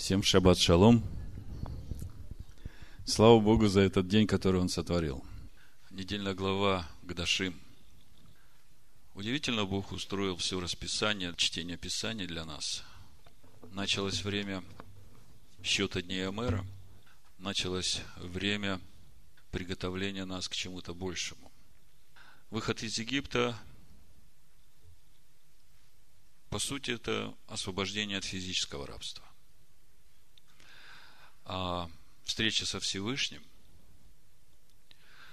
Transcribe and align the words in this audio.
Всем 0.00 0.22
шаббат 0.22 0.56
шалом. 0.56 1.04
Слава 3.04 3.38
Богу 3.38 3.68
за 3.68 3.80
этот 3.80 4.08
день, 4.08 4.26
который 4.26 4.58
Он 4.58 4.70
сотворил. 4.70 5.22
Недельная 5.90 6.32
глава 6.32 6.88
Гдашим. 7.02 7.60
Удивительно 9.14 9.66
Бог 9.66 9.92
устроил 9.92 10.38
все 10.38 10.58
расписание, 10.58 11.34
чтение 11.36 11.76
Писания 11.76 12.26
для 12.26 12.46
нас. 12.46 12.82
Началось 13.72 14.24
время 14.24 14.64
счета 15.62 16.00
дней 16.00 16.26
Амера, 16.26 16.64
началось 17.36 18.00
время 18.16 18.80
приготовления 19.50 20.24
нас 20.24 20.48
к 20.48 20.56
чему-то 20.56 20.94
большему. 20.94 21.52
Выход 22.48 22.82
из 22.82 22.98
Египта, 22.98 23.54
по 26.48 26.58
сути, 26.58 26.92
это 26.92 27.34
освобождение 27.48 28.16
от 28.16 28.24
физического 28.24 28.86
рабства. 28.86 29.29
А 31.52 31.90
встреча 32.22 32.64
со 32.64 32.78
Всевышним, 32.78 33.42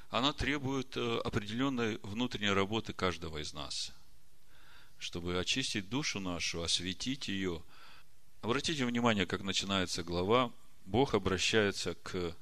она 0.09 0.33
требует 0.33 0.97
э, 0.97 1.19
определенной 1.23 1.99
внутренней 2.01 2.49
работы 2.49 2.91
каждого 2.91 3.37
из 3.37 3.53
нас, 3.53 3.93
чтобы 4.97 5.39
очистить 5.39 5.89
душу 5.89 6.19
нашу, 6.19 6.63
осветить 6.63 7.27
ее. 7.27 7.61
Обратите 8.41 8.83
внимание, 8.83 9.27
как 9.27 9.43
начинается 9.43 10.01
глава. 10.01 10.51
Бог 10.87 11.13
обращается 11.13 11.93
к 11.93 12.35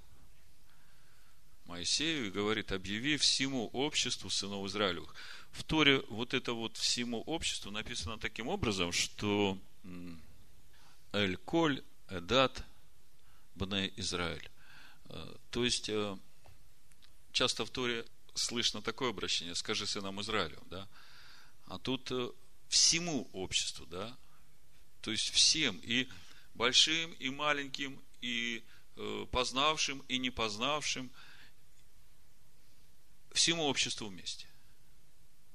Моисею 1.65 2.27
и 2.27 2.31
говорит, 2.31 2.71
объяви 2.71 3.17
всему 3.17 3.67
обществу 3.73 4.29
сынов 4.29 4.65
Израилевых. 4.67 5.13
В 5.51 5.65
Торе 5.65 6.01
вот 6.07 6.33
это 6.33 6.53
вот 6.53 6.77
всему 6.77 7.19
обществу 7.23 7.71
написано 7.71 8.17
таким 8.19 8.47
образом, 8.47 8.93
что 8.93 9.57
Эль-Коль, 11.11 11.83
Эдат, 12.07 12.63
Бне 13.55 13.91
Израиль. 13.95 14.49
Э, 15.09 15.35
то 15.49 15.63
есть, 15.63 15.89
э, 15.89 16.17
часто 17.31 17.65
в 17.65 17.69
Торе 17.69 18.05
слышно 18.33 18.81
такое 18.81 19.09
обращение, 19.09 19.55
скажи 19.55 19.87
сынам 19.87 20.21
Израилю, 20.21 20.61
да? 20.69 20.87
А 21.67 21.79
тут 21.79 22.11
э, 22.11 22.29
всему 22.67 23.29
обществу, 23.33 23.85
да? 23.85 24.15
То 25.01 25.11
есть, 25.11 25.29
всем, 25.31 25.79
и 25.83 26.09
большим, 26.53 27.13
и 27.13 27.29
маленьким, 27.29 28.01
и 28.21 28.63
познавшим, 29.31 29.99
и 30.07 30.17
не 30.17 30.29
познавшим, 30.29 31.11
всему 33.33 33.65
обществу 33.65 34.07
вместе. 34.07 34.47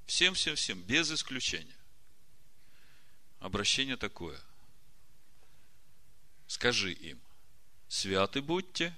Всем, 0.07 0.35
всем, 0.35 0.57
всем, 0.57 0.83
без 0.83 1.11
исключения. 1.11 1.77
Обращение 3.39 3.97
такое. 3.97 4.39
Скажи 6.47 6.93
им, 6.93 7.19
святы 7.91 8.41
будьте, 8.41 8.97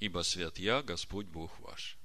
ибо 0.00 0.22
свят 0.22 0.58
я, 0.58 0.82
Господь 0.82 1.26
Бог 1.26 1.60
ваш. 1.60 1.96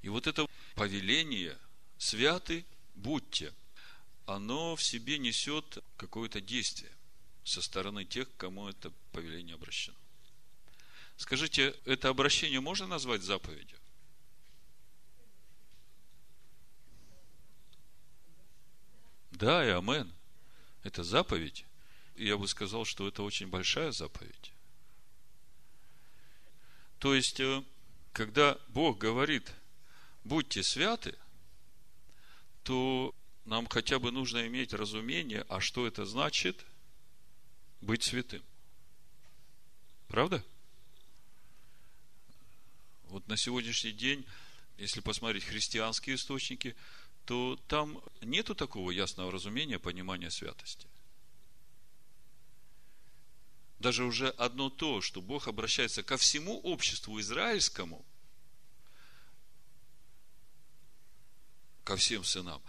И 0.00 0.08
вот 0.08 0.26
это 0.26 0.46
повеление, 0.74 1.56
святы 1.98 2.64
будьте, 2.94 3.54
оно 4.26 4.74
в 4.74 4.82
себе 4.82 5.18
несет 5.18 5.78
какое-то 5.98 6.40
действие 6.40 6.90
со 7.44 7.60
стороны 7.60 8.06
тех, 8.06 8.32
к 8.32 8.36
кому 8.38 8.68
это 8.68 8.90
повеление 9.12 9.54
обращено. 9.54 9.96
Скажите, 11.18 11.76
это 11.84 12.08
обращение 12.08 12.60
можно 12.60 12.86
назвать 12.86 13.22
заповедью? 13.22 13.78
Да, 19.32 19.66
и 19.66 19.68
амен. 19.68 20.10
Это 20.82 21.04
заповедь. 21.04 21.66
Я 22.16 22.38
бы 22.38 22.48
сказал, 22.48 22.86
что 22.86 23.06
это 23.06 23.22
очень 23.22 23.48
большая 23.48 23.92
заповедь. 23.92 24.52
То 27.00 27.14
есть, 27.14 27.40
э, 27.40 27.64
когда 28.12 28.58
Бог 28.68 28.98
говорит, 28.98 29.50
будьте 30.22 30.62
святы, 30.62 31.16
то 32.62 33.14
нам 33.46 33.66
хотя 33.66 33.98
бы 33.98 34.12
нужно 34.12 34.46
иметь 34.46 34.74
разумение, 34.74 35.46
а 35.48 35.60
что 35.60 35.86
это 35.86 36.04
значит 36.04 36.64
быть 37.80 38.02
святым. 38.02 38.42
Правда? 40.08 40.44
Вот 43.04 43.26
на 43.28 43.38
сегодняшний 43.38 43.92
день, 43.92 44.24
если 44.76 45.00
посмотреть 45.00 45.44
христианские 45.44 46.16
источники, 46.16 46.76
то 47.24 47.58
там 47.66 48.02
нету 48.20 48.54
такого 48.54 48.90
ясного 48.90 49.32
разумения, 49.32 49.78
понимания 49.78 50.30
святости 50.30 50.89
даже 53.80 54.04
уже 54.04 54.28
одно 54.28 54.68
то, 54.68 55.00
что 55.00 55.22
Бог 55.22 55.48
обращается 55.48 56.02
ко 56.02 56.18
всему 56.18 56.60
обществу 56.60 57.18
израильскому, 57.18 58.04
ко 61.82 61.96
всем 61.96 62.22
сынам, 62.22 62.62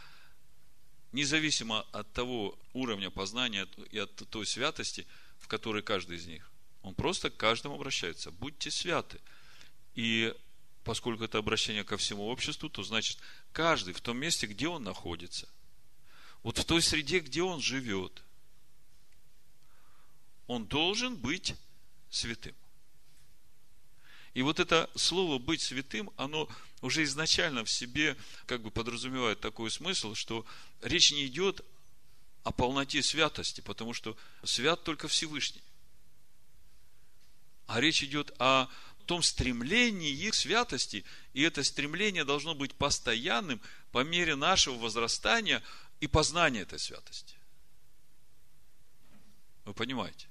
независимо 1.12 1.82
от 1.92 2.12
того 2.14 2.58
уровня 2.74 3.10
познания 3.10 3.68
и 3.92 3.98
от 4.00 4.16
той 4.30 4.46
святости, 4.46 5.06
в 5.38 5.48
которой 5.50 5.84
каждый 5.84 6.16
из 6.16 6.26
них, 6.28 6.50
он 6.82 6.96
просто 6.96 7.30
к 7.30 7.36
каждому 7.36 7.76
обращается. 7.76 8.32
Будьте 8.32 8.72
святы. 8.72 9.20
И 9.96 10.34
поскольку 10.86 11.26
это 11.26 11.38
обращение 11.40 11.84
ко 11.84 11.98
всему 11.98 12.28
обществу, 12.28 12.70
то 12.70 12.84
значит, 12.84 13.18
каждый 13.52 13.94
в 13.94 14.00
том 14.00 14.18
месте, 14.18 14.48
где 14.48 14.70
он 14.70 14.84
находится, 14.84 15.50
вот 16.42 16.58
в 16.58 16.64
той 16.64 16.82
среде, 16.82 17.20
где 17.20 17.44
он 17.44 17.60
живет– 17.60 18.24
он 20.52 20.66
должен 20.66 21.16
быть 21.16 21.56
святым. 22.10 22.54
И 24.34 24.42
вот 24.42 24.60
это 24.60 24.90
слово 24.96 25.40
«быть 25.40 25.62
святым», 25.62 26.12
оно 26.18 26.50
уже 26.82 27.04
изначально 27.04 27.64
в 27.64 27.70
себе 27.70 28.18
как 28.48 28.62
бы 28.62 28.70
подразумевает 28.70 29.40
такой 29.40 29.72
смысл, 29.72 30.14
что 30.14 30.46
речь 30.82 31.14
не 31.14 31.26
идет 31.26 31.62
о 32.44 32.52
полноте 32.52 33.02
святости, 33.02 33.62
потому 33.62 33.94
что 33.94 34.18
свят 34.44 34.84
только 34.84 35.08
Всевышний. 35.08 35.64
А 37.68 37.80
речь 37.80 38.04
идет 38.04 38.34
о 38.38 38.68
том 39.06 39.24
стремлении 39.24 40.30
к 40.30 40.34
святости, 40.34 41.06
и 41.32 41.44
это 41.44 41.64
стремление 41.64 42.26
должно 42.26 42.56
быть 42.56 42.74
постоянным 42.74 43.62
по 43.94 44.04
мере 44.04 44.36
нашего 44.36 44.78
возрастания 44.78 45.64
и 46.02 46.08
познания 46.08 46.64
этой 46.64 46.80
святости. 46.80 47.36
Вы 49.64 49.74
понимаете? 49.74 50.31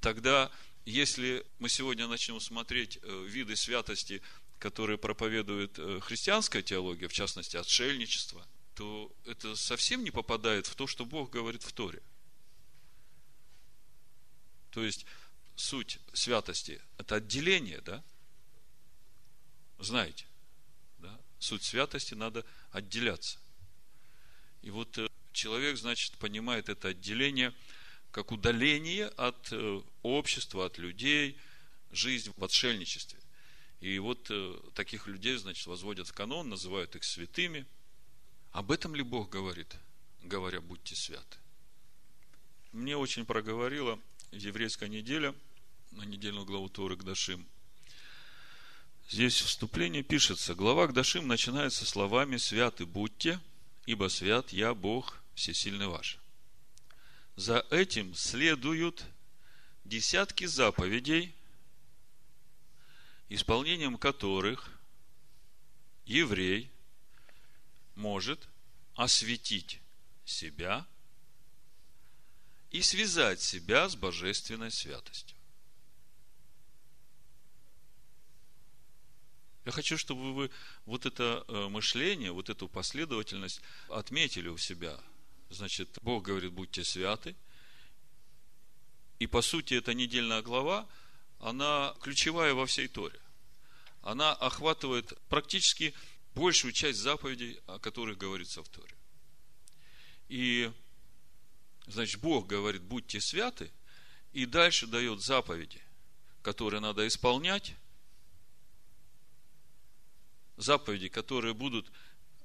Тогда, 0.00 0.50
если 0.84 1.46
мы 1.58 1.68
сегодня 1.68 2.06
начнем 2.06 2.40
смотреть 2.40 2.98
э, 3.02 3.24
виды 3.28 3.56
святости, 3.56 4.22
которые 4.58 4.98
проповедует 4.98 5.78
э, 5.78 6.00
христианская 6.00 6.62
теология, 6.62 7.08
в 7.08 7.12
частности, 7.12 7.56
отшельничество, 7.56 8.46
то 8.74 9.12
это 9.26 9.56
совсем 9.56 10.02
не 10.02 10.10
попадает 10.10 10.66
в 10.66 10.74
то, 10.74 10.86
что 10.86 11.04
Бог 11.04 11.30
говорит 11.30 11.62
в 11.62 11.72
Торе. 11.72 12.02
То 14.70 14.84
есть, 14.84 15.04
суть 15.56 15.98
святости– 16.12 16.80
это 16.98 17.16
отделение, 17.16 17.80
да? 17.80 18.02
Знаете, 19.78 20.26
да? 20.98 21.18
Суть 21.38 21.64
святости– 21.64 22.14
надо 22.14 22.44
отделяться. 22.70 23.38
И 24.62 24.70
вот 24.70 24.96
э, 24.98 25.08
человек, 25.32 25.76
значит, 25.76 26.16
понимает 26.18 26.68
это 26.68 26.88
отделение– 26.88 27.54
как 28.12 28.32
удаление 28.32 29.06
от 29.06 29.52
э, 29.52 29.82
общества, 30.02 30.66
от 30.66 30.78
людей, 30.78 31.36
жизнь 31.92 32.32
в 32.36 32.44
отшельничестве. 32.44 33.18
И 33.80 33.98
вот 33.98 34.26
э, 34.30 34.60
таких 34.74 35.06
людей, 35.06 35.36
значит, 35.36 35.66
возводят 35.66 36.08
в 36.08 36.12
канон, 36.12 36.48
называют 36.48 36.96
их 36.96 37.04
святыми. 37.04 37.66
Об 38.52 38.72
этом 38.72 38.94
ли 38.94 39.02
Бог 39.02 39.30
говорит, 39.30 39.74
говоря, 40.22 40.60
будьте 40.60 40.96
святы? 40.96 41.38
Мне 42.72 42.96
очень 42.96 43.24
проговорила 43.24 43.98
еврейская 44.32 44.88
неделя 44.88 45.34
на 45.92 46.02
недельную 46.02 46.44
главу 46.44 46.68
Торы 46.68 46.96
Гдашим. 46.96 47.46
Здесь 49.08 49.40
вступление 49.40 50.02
пишется, 50.02 50.54
глава 50.54 50.86
Гдашим 50.86 51.26
начинается 51.26 51.84
словами 51.84 52.36
«Святы 52.36 52.86
будьте, 52.86 53.40
ибо 53.86 54.08
свят 54.08 54.52
я, 54.52 54.72
Бог, 54.72 55.20
всесильный 55.34 55.88
ваш». 55.88 56.20
За 57.36 57.66
этим 57.70 58.14
следуют 58.14 59.04
десятки 59.84 60.44
заповедей, 60.44 61.34
исполнением 63.28 63.96
которых 63.96 64.70
еврей 66.04 66.70
может 67.94 68.48
осветить 68.94 69.80
себя 70.24 70.86
и 72.70 72.82
связать 72.82 73.40
себя 73.40 73.88
с 73.88 73.96
божественной 73.96 74.70
святостью. 74.70 75.36
Я 79.64 79.72
хочу, 79.72 79.96
чтобы 79.98 80.34
вы 80.34 80.50
вот 80.84 81.06
это 81.06 81.44
э, 81.46 81.68
мышление, 81.68 82.32
вот 82.32 82.48
эту 82.48 82.68
последовательность 82.68 83.60
отметили 83.88 84.48
у 84.48 84.56
себя– 84.56 84.98
Значит, 85.50 85.98
Бог 86.02 86.24
говорит, 86.24 86.52
будьте 86.52 86.84
святы. 86.84 87.34
И 89.18 89.26
по 89.26 89.42
сути 89.42 89.74
эта 89.74 89.94
недельная 89.94 90.42
глава, 90.42 90.88
она 91.40 91.94
ключевая 92.00 92.54
во 92.54 92.66
всей 92.66 92.88
Торе. 92.88 93.18
Она 94.02 94.32
охватывает 94.32 95.12
практически 95.28 95.92
большую 96.34 96.72
часть 96.72 97.00
заповедей, 97.00 97.60
о 97.66 97.78
которых 97.78 98.16
говорится 98.16 98.62
в 98.62 98.68
Торе. 98.68 98.94
И, 100.28 100.72
значит, 101.86 102.20
Бог 102.20 102.46
говорит, 102.46 102.82
будьте 102.82 103.20
святы, 103.20 103.70
и 104.32 104.46
дальше 104.46 104.86
дает 104.86 105.20
заповеди, 105.20 105.82
которые 106.42 106.80
надо 106.80 107.06
исполнять, 107.08 107.74
заповеди, 110.56 111.08
которые 111.08 111.52
будут 111.52 111.90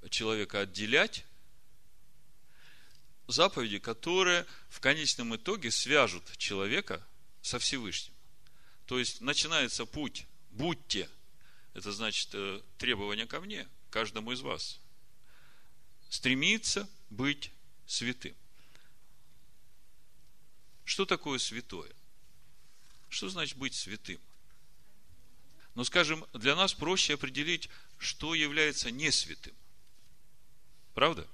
человека 0.10 0.62
отделять, 0.62 1.26
заповеди, 3.28 3.80
которые 3.80 4.46
в 4.70 4.80
конечном 4.80 5.36
итоге 5.36 5.72
свяжут 5.72 6.24
человека 6.38 7.06
со 7.42 7.60
Всевышним. 7.60 8.14
То 8.86 9.00
есть 9.00 9.22
начинается 9.22 9.86
путь 9.86 10.26
«будьте», 10.52 11.10
это 11.74 11.92
значит 11.92 12.30
э, 12.34 12.62
требование 12.78 13.26
ко 13.26 13.42
мне, 13.42 13.68
каждому 13.90 14.32
из 14.32 14.42
вас. 14.42 14.80
Стремиться 16.10 16.88
быть 17.10 17.52
святым. 17.86 18.34
Что 20.86 21.06
такое 21.06 21.40
святое? 21.40 21.92
Что 23.10 23.28
значит 23.30 23.58
быть 23.58 23.74
святым? 23.74 24.22
Но, 25.74 25.84
скажем, 25.84 26.26
для 26.32 26.56
нас 26.56 26.74
проще 26.74 27.16
определить, 27.16 27.70
что 27.98 28.34
является 28.34 28.92
не 28.92 29.12
святым. 29.12 29.54
Правда? 30.94 31.28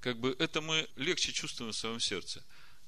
Как 0.00 0.18
бы 0.18 0.34
это 0.38 0.60
мы 0.60 0.88
легче 0.96 1.32
чувствуем 1.32 1.72
в 1.72 1.76
своем 1.76 2.00
сердце. 2.00 2.42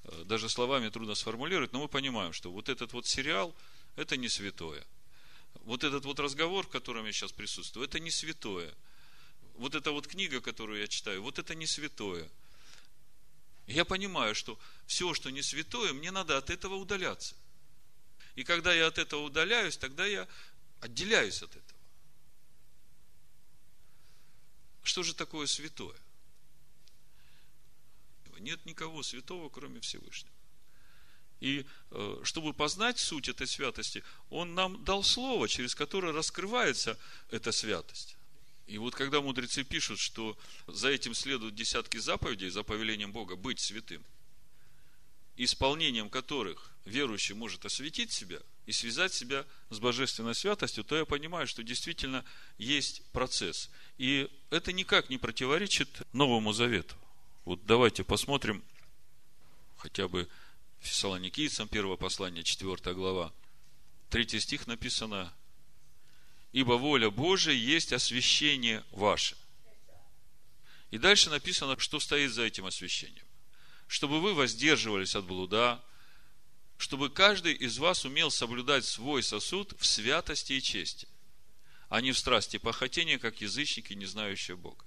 Э, 0.05 0.25
даже 0.25 0.49
словами 0.49 0.89
трудно 0.89 1.15
сформулировать, 1.15 1.73
но 1.73 1.81
мы 1.81 1.89
понимаем, 1.89 2.33
что 2.33 2.51
вот 2.51 2.69
этот 2.69 2.93
вот 2.93 3.07
сериал, 3.07 3.55
это 3.97 4.17
не 4.17 4.29
святое. 4.29 4.85
Вот 5.65 5.85
этот 5.85 6.05
вот 6.05 6.19
разговор, 6.19 6.67
в 6.67 6.71
котором 6.71 7.05
я 7.07 7.13
сейчас 7.13 7.33
присутствую, 7.33 7.87
это 7.87 8.01
не 8.01 8.11
святое. 8.11 8.73
Вот 9.55 9.75
эта 9.75 9.93
вот 9.93 10.07
книга, 10.07 10.41
которую 10.41 10.81
я 10.81 10.89
читаю, 10.89 11.23
вот 11.23 11.39
это 11.39 11.55
не 11.55 11.67
святое. 11.67 12.29
Я 13.67 13.85
понимаю, 13.85 14.35
что 14.35 14.59
все, 14.87 15.13
что 15.15 15.31
не 15.31 15.43
святое, 15.43 15.93
мне 15.93 16.11
надо 16.11 16.39
от 16.39 16.51
этого 16.51 16.75
удаляться. 16.77 17.37
И 18.35 18.45
когда 18.45 18.73
я 18.73 18.87
от 18.87 18.99
этого 18.99 19.23
удаляюсь, 19.23 19.77
тогда 19.77 20.07
я 20.07 20.27
отделяюсь 20.81 21.43
от 21.43 21.51
этого. 21.51 21.79
Что 24.83 25.03
же 25.03 25.15
такое 25.15 25.47
святое? 25.47 25.97
Нет 28.43 28.65
никого 28.67 29.03
святого, 29.03 29.49
кроме 29.49 29.81
Всевышнего. 29.81 30.35
И 31.41 31.67
э, 31.91 32.21
чтобы 32.23 32.53
познать 32.53 32.99
суть 32.99 33.29
этой 33.29 33.47
святости, 33.47 34.05
Он 34.31 34.55
нам 34.55 34.85
дал 34.85 35.03
слово, 35.03 35.49
через 35.49 35.75
которое 35.75 36.13
раскрывается 36.13 36.99
эта 37.31 37.51
святость. 37.51 38.17
И 38.67 38.79
вот 38.79 38.95
когда 38.95 39.21
мудрецы 39.21 39.65
пишут, 39.65 39.99
что 39.99 40.39
за 40.67 40.89
этим 40.89 41.15
следуют 41.15 41.55
десятки 41.55 41.99
заповедей, 41.99 42.49
за 42.49 42.63
повелением 42.63 43.13
Бога 43.13 43.35
быть 43.35 43.59
святым, 43.59 44.05
исполнением 45.37 46.11
которых 46.11 46.71
верующий 46.85 47.35
может 47.35 47.65
осветить 47.65 48.13
себя 48.13 48.39
и 48.67 48.73
связать 48.73 49.13
себя 49.13 49.45
с 49.71 49.79
божественной 49.79 50.35
святостью, 50.35 50.85
то 50.85 50.97
я 50.97 51.05
понимаю, 51.05 51.47
что 51.47 51.63
действительно 51.63 52.25
есть 52.59 53.03
процесс. 53.13 53.69
И 53.99 54.31
это 54.51 54.73
никак 54.73 55.11
не 55.11 55.19
противоречит 55.19 56.03
Новому 56.13 56.53
Завету. 56.53 56.95
Вот 57.45 57.67
давайте 57.67 58.05
посмотрим 58.05 58.63
хотя 59.77 60.07
бы 60.07 60.29
Фессалоникийцам, 60.81 61.67
первое 61.67 61.97
послание, 61.97 62.45
4 62.45 62.95
глава. 62.95 63.33
Третий 64.11 64.39
стих 64.39 64.69
написано, 64.69 65.33
«Ибо 66.53 66.75
воля 66.75 67.11
Божия 67.11 67.55
есть 67.55 67.93
освящение 67.93 68.85
ваше». 68.93 69.37
И 70.93 70.99
дальше 70.99 71.31
написано, 71.31 71.77
что 71.81 71.99
стоит 71.99 72.33
за 72.33 72.43
этим 72.43 72.67
освящением. 72.67 73.27
Чтобы 73.89 74.21
вы 74.21 74.35
воздерживались 74.35 75.17
от 75.17 75.25
блуда, 75.25 75.83
чтобы 76.79 77.11
каждый 77.11 77.55
из 77.55 77.79
вас 77.79 78.05
умел 78.05 78.31
соблюдать 78.31 78.85
свой 78.85 79.23
сосуд 79.23 79.75
в 79.81 79.87
святости 79.87 80.53
и 80.53 80.63
чести, 80.63 81.09
а 81.89 82.01
не 82.01 82.13
в 82.13 82.19
страсти 82.19 82.59
похотения, 82.59 83.19
как 83.19 83.41
язычники, 83.41 83.95
не 83.95 84.07
знающие 84.07 84.57
Бога 84.57 84.85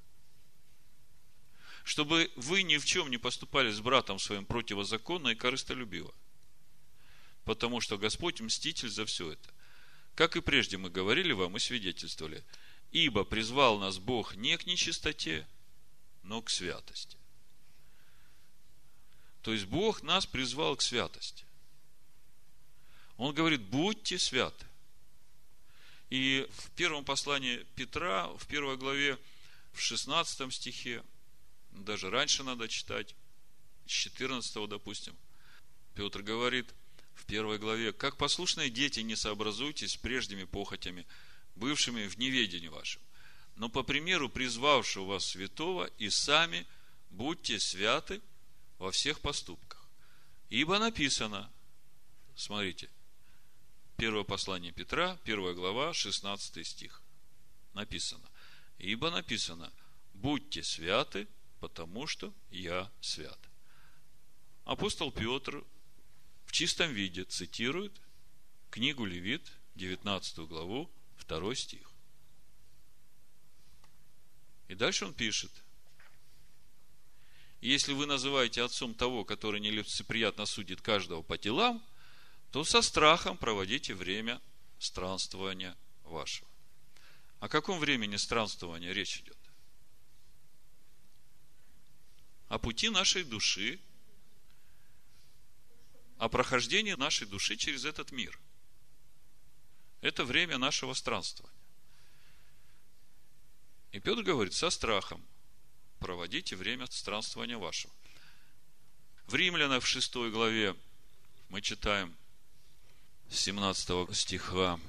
чтобы 1.85 2.31
вы 2.35 2.63
ни 2.63 2.77
в 2.77 2.85
чем 2.85 3.11
не 3.11 3.19
поступали 3.19 3.71
с 3.71 3.79
братом 3.79 4.17
своим 4.17 4.43
противозаконно 4.43 5.29
и 5.29 5.35
корыстолюбиво. 5.35 6.13
Потому 7.45 7.79
что 7.79 7.99
Господь 7.99 8.41
мститель 8.41 8.89
за 8.89 9.05
все 9.05 9.33
это. 9.33 9.53
Как 10.15 10.35
и 10.35 10.41
прежде 10.41 10.77
мы 10.77 10.89
говорили 10.89 11.31
вам 11.31 11.57
и 11.57 11.59
свидетельствовали. 11.59 12.43
Ибо 12.91 13.23
призвал 13.23 13.77
нас 13.77 13.99
Бог 13.99 14.35
не 14.35 14.57
к 14.57 14.65
нечистоте, 14.65 15.47
но 16.23 16.41
к 16.41 16.49
святости. 16.49 17.17
То 19.43 19.53
есть 19.53 19.65
Бог 19.65 20.01
нас 20.01 20.25
призвал 20.25 20.75
к 20.75 20.81
святости. 20.81 21.45
Он 23.17 23.31
говорит, 23.35 23.61
будьте 23.61 24.17
святы. 24.17 24.65
И 26.09 26.47
в 26.49 26.71
первом 26.71 27.05
послании 27.05 27.63
Петра, 27.75 28.27
в 28.29 28.47
первой 28.47 28.75
главе, 28.75 29.19
в 29.71 29.79
16 29.79 30.51
стихе, 30.51 31.03
даже 31.83 32.09
раньше 32.09 32.43
надо 32.43 32.67
читать, 32.67 33.15
с 33.85 33.91
14, 33.91 34.67
допустим. 34.69 35.15
Петр 35.93 36.21
говорит 36.21 36.73
в 37.13 37.25
первой 37.25 37.57
главе, 37.57 37.93
как 37.93 38.17
послушные 38.17 38.69
дети 38.69 38.99
не 38.99 39.15
сообразуйтесь 39.15 39.93
с 39.93 39.97
прежними 39.97 40.43
похотями, 40.43 41.05
бывшими 41.55 42.07
в 42.07 42.17
неведении 42.17 42.67
вашем, 42.67 43.01
но 43.55 43.69
по 43.69 43.83
примеру 43.83 44.29
призвавшего 44.29 45.05
вас 45.05 45.25
святого 45.25 45.85
и 45.97 46.09
сами 46.09 46.67
будьте 47.09 47.59
святы 47.59 48.21
во 48.77 48.91
всех 48.91 49.21
поступках. 49.21 49.87
Ибо 50.49 50.79
написано, 50.79 51.51
смотрите, 52.35 52.89
первое 53.97 54.23
послание 54.23 54.71
Петра, 54.71 55.17
первая 55.23 55.53
глава, 55.53 55.93
16 55.93 56.67
стих. 56.67 57.01
Написано, 57.73 58.29
ибо 58.77 59.09
написано, 59.11 59.71
будьте 60.13 60.63
святы, 60.63 61.27
потому 61.67 62.05
что 62.05 62.31
я 62.51 62.91
свят. 63.01 63.39
Апостол 64.65 65.11
Петр 65.11 65.63
в 66.45 66.51
чистом 66.51 66.93
виде 66.93 67.23
цитирует 67.23 67.91
книгу 68.69 69.03
Левит, 69.03 69.51
19 69.73 70.37
главу, 70.47 70.91
2 71.27 71.55
стих. 71.55 71.91
И 74.67 74.75
дальше 74.75 75.05
он 75.05 75.15
пишет, 75.15 75.51
если 77.61 77.93
вы 77.93 78.05
называете 78.05 78.61
отцом 78.61 78.93
того, 78.93 79.25
который 79.25 79.59
нелицеприятно 79.59 80.45
судит 80.45 80.81
каждого 80.81 81.23
по 81.23 81.35
делам, 81.35 81.83
то 82.51 82.63
со 82.63 82.83
страхом 82.83 83.37
проводите 83.39 83.95
время 83.95 84.39
странствования 84.77 85.75
вашего. 86.03 86.47
О 87.39 87.49
каком 87.49 87.79
времени 87.79 88.17
странствования 88.17 88.93
речь 88.93 89.17
идет? 89.21 89.34
О 92.47 92.59
пути 92.59 92.89
нашей 92.89 93.23
души, 93.23 93.79
о 96.17 96.29
прохождении 96.29 96.93
нашей 96.93 97.27
души 97.27 97.55
через 97.57 97.85
этот 97.85 98.11
мир. 98.11 98.39
Это 100.01 100.23
время 100.23 100.57
нашего 100.57 100.93
странствования. 100.93 101.55
И 103.91 103.99
Петр 103.99 104.21
говорит, 104.23 104.53
со 104.53 104.69
страхом 104.69 105.23
проводите 105.99 106.55
время 106.55 106.85
странствования 106.91 107.57
вашего. 107.57 107.93
В 109.27 109.35
Римлянах 109.35 109.83
в 109.83 109.87
6 109.87 110.15
главе 110.31 110.75
мы 111.49 111.61
читаем 111.61 112.15
17 113.29 114.15
стиха. 114.15 114.79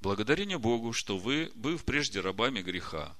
Благодарение 0.00 0.58
Богу, 0.58 0.92
что 0.92 1.18
вы, 1.18 1.52
быв 1.54 1.84
прежде 1.84 2.20
рабами 2.20 2.62
греха, 2.62 3.14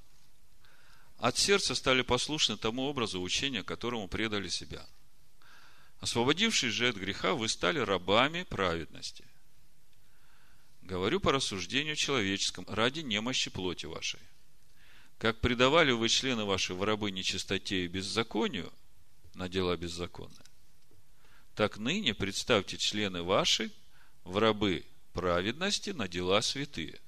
от 1.18 1.38
сердца 1.38 1.75
стали 1.75 2.02
послушны 2.02 2.56
тому 2.56 2.85
образу 2.85 3.21
учения, 3.21 3.62
которому 3.62 4.09
предали 4.09 4.49
себя. 4.49 4.87
Освободившись 6.00 6.73
же 6.73 6.88
от 6.88 6.97
греха, 6.97 7.35
вы 7.35 7.49
стали 7.49 7.78
рабами 7.78 8.42
праведности. 8.42 9.25
Говорю 10.83 11.18
по 11.18 11.33
рассуждению 11.33 11.97
человеческому, 11.97 12.66
ради 12.71 13.00
немощи 13.00 13.50
плоти 13.50 13.87
вашей. 13.87 14.21
Как 15.18 15.40
предавали 15.40 15.92
вы 15.92 16.11
члены 16.11 16.44
ваши 16.44 16.75
в 16.75 16.83
рабы 16.83 17.11
нечистоте 17.11 17.85
и 17.85 17.88
беззаконию 17.88 18.71
на 19.35 19.49
дела 19.49 19.76
беззаконные, 19.76 20.44
так 21.54 21.78
ныне 21.78 22.12
представьте 22.12 22.76
члены 22.76 23.23
ваши 23.23 23.73
в 24.25 24.37
рабы 24.37 24.85
праведности 25.14 25.90
на 25.90 26.09
дела 26.09 26.42
святые. 26.42 27.00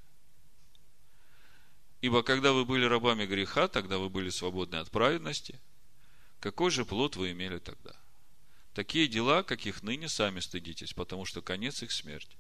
Ибо 2.00 2.23
когда 2.23 2.53
вы 2.53 2.65
были 2.65 2.85
рабами 2.85 3.26
греха, 3.26 3.69
тогда 3.69 3.99
вы 3.99 4.09
были 4.09 4.31
свободны 4.31 4.76
от 4.76 4.91
праведности. 4.91 5.61
Какой 6.41 6.71
же 6.71 6.85
плод 6.85 7.17
вы 7.17 7.33
имели 7.33 7.59
тогда? 7.59 7.97
такие 8.76 9.09
дела, 9.09 9.43
каких 9.43 9.83
ныне 9.83 10.07
сами 10.07 10.38
стыдитесь, 10.41 10.93
потому 10.93 11.25
что 11.25 11.41
конец 11.41 11.83
их 11.83 11.91
смерть. 11.91 12.37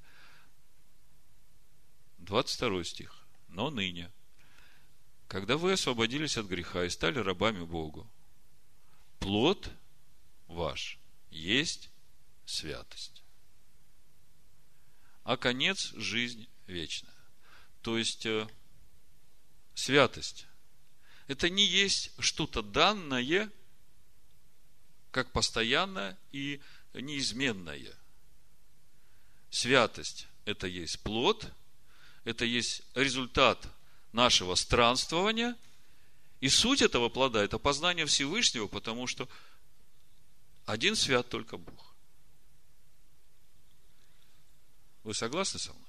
22 2.18 2.84
стих. 2.84 3.26
Но 3.48 3.70
ныне, 3.70 4.12
когда 5.28 5.56
вы 5.56 5.72
освободились 5.72 6.36
от 6.36 6.44
греха 6.44 6.84
и 6.84 6.90
стали 6.90 7.20
рабами 7.20 7.64
Богу, 7.64 8.06
плод 9.18 9.70
ваш 10.46 10.98
есть 11.30 11.88
святость. 12.44 13.22
А 15.24 15.38
конец– 15.38 15.92
жизнь 15.96 16.46
вечная. 16.66 17.14
То 17.80 17.96
есть, 17.96 18.26
э, 18.26 18.46
святость– 19.76 20.46
это 21.28 21.48
не 21.50 21.64
есть 21.64 22.10
что-то 22.18 22.62
данное, 22.62 23.50
как 25.10 25.30
постоянное 25.32 26.18
и 26.32 26.60
неизменное. 26.94 27.94
Святость– 29.50 30.26
это 30.44 30.66
есть 30.66 31.00
плод, 31.00 31.52
это 32.24 32.44
есть 32.44 32.82
результат 32.94 33.68
нашего 34.12 34.54
странствования, 34.54 35.56
и 36.40 36.48
суть 36.48 36.82
этого 36.82 37.08
плода– 37.08 37.42
это 37.44 37.58
познание 37.58 38.06
Всевышнего, 38.06 38.66
потому 38.66 39.06
что 39.06 39.28
один 40.64 40.96
свят 40.96 41.28
только 41.28 41.56
Бог. 41.56 41.94
Вы 45.04 45.14
согласны 45.14 45.60
со 45.60 45.72
мной? 45.72 45.85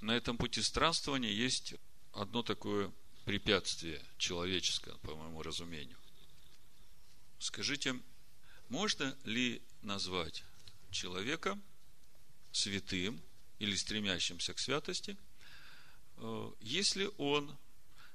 На 0.00 0.12
этом 0.12 0.38
пути 0.38 0.62
странствования 0.62 1.30
есть 1.30 1.74
одно 2.12 2.42
такое 2.42 2.92
препятствие 3.24 4.02
человеческое, 4.18 4.94
по 4.96 5.14
моему 5.14 5.42
разумению. 5.42 5.98
Скажите, 7.38 8.00
можно 8.68 9.16
ли 9.24 9.62
назвать 9.82 10.44
человека 10.90 11.58
святым 12.52 13.20
или 13.58 13.74
стремящимся 13.76 14.54
к 14.54 14.58
святости, 14.58 15.16
э, 16.16 16.52
если 16.60 17.10
он 17.18 17.56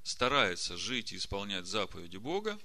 старается 0.04 0.78
жить 0.78 1.14
и 1.14 1.18
исполнять 1.18 1.66
заповеди 1.66 2.18
Бога 2.18 2.60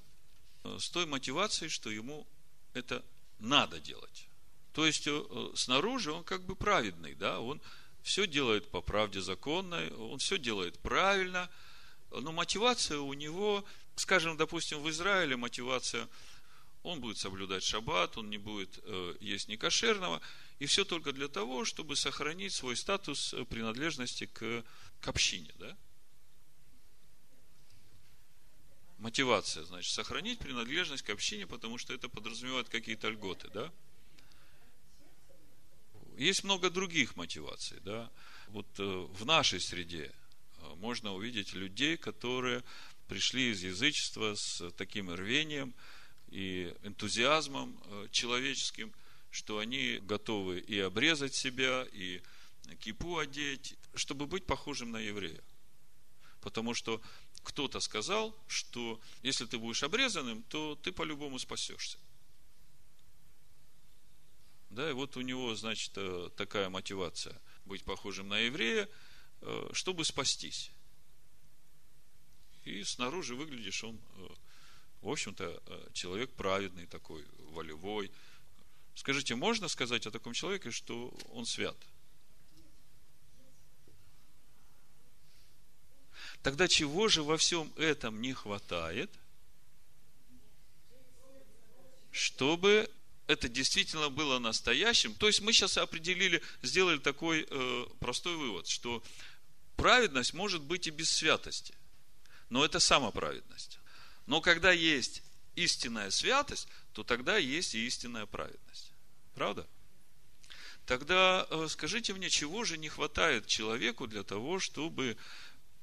э, 0.64 0.78
с 0.78 0.88
той 0.90 1.06
мотивацией, 1.06 1.70
что 1.70 1.90
ему 1.90 2.26
это 2.74 3.04
надо 3.38 3.80
делать. 3.80 4.28
То 4.72 4.86
есть 4.86 5.06
э, 5.06 5.52
снаружи 5.54 6.12
он 6.12 6.24
как 6.24 6.44
бы 6.44 6.54
праведный, 6.54 7.14
да, 7.14 7.40
он 7.40 7.60
все 8.02 8.26
делает 8.26 8.71
по 8.71 8.80
правде 8.80 9.21
законной, 9.21 9.90
он 9.90 10.19
все 10.19 10.38
делает 10.38 10.78
правильно, 10.78 11.50
но 12.11 12.33
мотивация 12.33 12.99
у 12.99 13.12
него, 13.12 13.64
скажем, 13.97 14.37
допустим, 14.37 14.80
в 14.83 14.90
Израиле 14.90 15.37
мотивация, 15.37 16.09
он 16.83 17.00
будет 17.00 17.19
соблюдать 17.19 17.62
шаббат, 17.62 18.16
он 18.16 18.30
не 18.30 18.38
будет 18.38 18.78
э, 18.85 19.16
есть 19.21 19.49
некошерного, 19.49 20.21
и 20.59 20.66
все 20.66 20.85
только 20.85 21.12
для 21.12 21.28
того, 21.28 21.64
чтобы 21.64 21.95
сохранить 21.95 22.52
свой 22.52 22.76
статус 22.76 23.35
э, 23.35 23.45
принадлежности 23.45 24.26
к, 24.26 24.64
к 25.00 25.09
общине, 25.09 25.52
да? 25.59 25.76
Мотивация, 28.99 29.64
значит, 29.64 29.92
сохранить 29.92 30.38
принадлежность 30.38 31.02
к 31.02 31.11
общине, 31.11 31.47
потому 31.47 31.78
что 31.78 31.95
это 31.95 32.09
подразумевает 32.09 32.69
какие-то 32.69 33.09
льготы, 33.09 33.49
да? 33.49 33.73
Есть 36.20 36.44
много 36.44 36.68
других 36.68 37.16
мотиваций. 37.16 37.78
Да? 37.80 38.10
Вот 38.48 38.66
э, 38.78 38.82
в 38.82 39.24
нашей 39.24 39.58
среде 39.58 40.12
э, 40.58 40.74
можно 40.76 41.14
увидеть 41.14 41.54
людей, 41.54 41.96
которые 41.96 42.62
пришли 43.08 43.50
из 43.50 43.62
язычества 43.62 44.34
с 44.34 44.70
таким 44.72 45.10
рвением 45.10 45.72
и 46.28 46.76
энтузиазмом 46.82 47.74
э, 47.86 48.08
человеческим, 48.12 48.92
что 49.30 49.60
они 49.60 49.98
готовы 50.02 50.60
и 50.60 50.78
обрезать 50.78 51.34
себя, 51.34 51.86
и 51.90 52.20
кипу 52.80 53.16
одеть, 53.16 53.76
чтобы 53.94 54.26
быть 54.26 54.44
похожим 54.44 54.90
на 54.90 54.98
еврея. 54.98 55.42
Потому 56.42 56.74
что 56.74 57.00
кто-то 57.42 57.80
сказал, 57.80 58.36
что 58.46 59.00
если 59.22 59.46
ты 59.46 59.56
будешь 59.56 59.82
обрезанным, 59.82 60.42
то 60.50 60.74
ты 60.82 60.92
по-любому 60.92 61.38
спасешься. 61.38 61.96
Да, 64.70 64.88
и 64.88 64.92
вот 64.92 65.16
у 65.16 65.20
него, 65.20 65.54
значит, 65.56 65.92
э, 65.96 66.30
такая 66.36 66.68
мотивация 66.68 67.36
быть 67.64 67.82
похожим 67.82 68.28
на 68.28 68.38
еврея, 68.38 68.88
э, 69.40 69.70
чтобы 69.72 70.04
спастись. 70.04 70.70
И 72.64 72.84
снаружи 72.84 73.34
выглядишь 73.34 73.82
он, 73.82 73.96
э, 73.96 74.28
в 75.02 75.08
общем-то, 75.08 75.90
человек 75.92 76.30
праведный 76.30 76.86
такой, 76.86 77.24
волевой. 77.50 78.12
Скажите, 78.94 79.34
можно 79.34 79.66
сказать 79.66 80.06
о 80.06 80.12
таком 80.12 80.34
человеке, 80.34 80.70
что 80.70 81.12
он 81.32 81.46
свят? 81.46 81.76
Тогда 86.42 86.68
чего 86.68 87.08
же 87.08 87.24
во 87.24 87.36
всем 87.36 87.72
этом 87.76 88.20
не 88.20 88.34
хватает, 88.34 89.10
чтобы 92.12 92.88
это 93.30 93.49
действительно 93.49 94.10
было 94.10 94.40
настоящим. 94.40 95.14
То 95.14 95.28
есть 95.28 95.40
мы 95.40 95.52
сейчас 95.52 95.78
определили, 95.78 96.42
сделали 96.62 96.99
такой 96.99 97.46
э, 97.49 97.87
простой 98.00 98.34
вывод, 98.34 98.66
что 98.66 99.04
праведность 99.76 100.34
может 100.34 100.62
быть 100.62 100.88
и 100.88 100.90
без 100.90 101.10
святости. 101.10 101.72
Но 102.49 102.64
это 102.64 102.80
самоправедность. 102.80 103.78
Но 104.26 104.40
когда 104.40 104.72
есть 104.72 105.22
истинная 105.54 106.10
святость, 106.10 106.66
то 106.92 107.04
тогда 107.04 107.37
есть 107.37 107.76
и 107.76 107.87
истинная 107.87 108.26
праведность. 108.26 108.90
Правда? 109.37 109.64
Тогда 110.84 111.46
э, 111.50 111.68
скажите 111.68 112.12
мне, 112.14 112.30
чего 112.30 112.64
же 112.64 112.78
не 112.78 112.88
хватает 112.88 113.46
человеку 113.46 114.08
для 114.08 114.25
того, 114.25 114.58
чтобы 114.58 115.16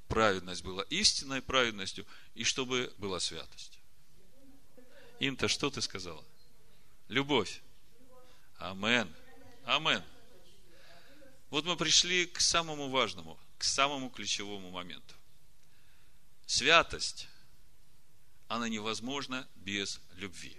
праведность 0.10 0.64
была 0.66 0.84
истинной 0.90 1.42
праведностью 1.42 2.06
и 2.36 2.44
чтобы 2.44 2.94
была 2.98 3.22
святость? 3.22 3.80
Инта, 5.22 5.48
что 5.48 5.70
ты 5.70 5.82
сказала? 5.82 6.26
Любовь. 7.08 7.62
Амен. 8.58 9.14
Амен. 9.66 10.04
Вот 11.50 11.66
мы 11.66 11.78
пришли 11.78 12.26
к 12.26 12.42
самому 12.42 12.90
важному, 12.90 13.40
к 13.58 13.64
самому 13.64 14.10
ключевому 14.10 14.70
моменту. 14.72 15.16
Святость, 16.46 17.28
она 18.48 18.68
невозможна 18.68 19.48
без 19.56 20.02
любви. 20.16 20.58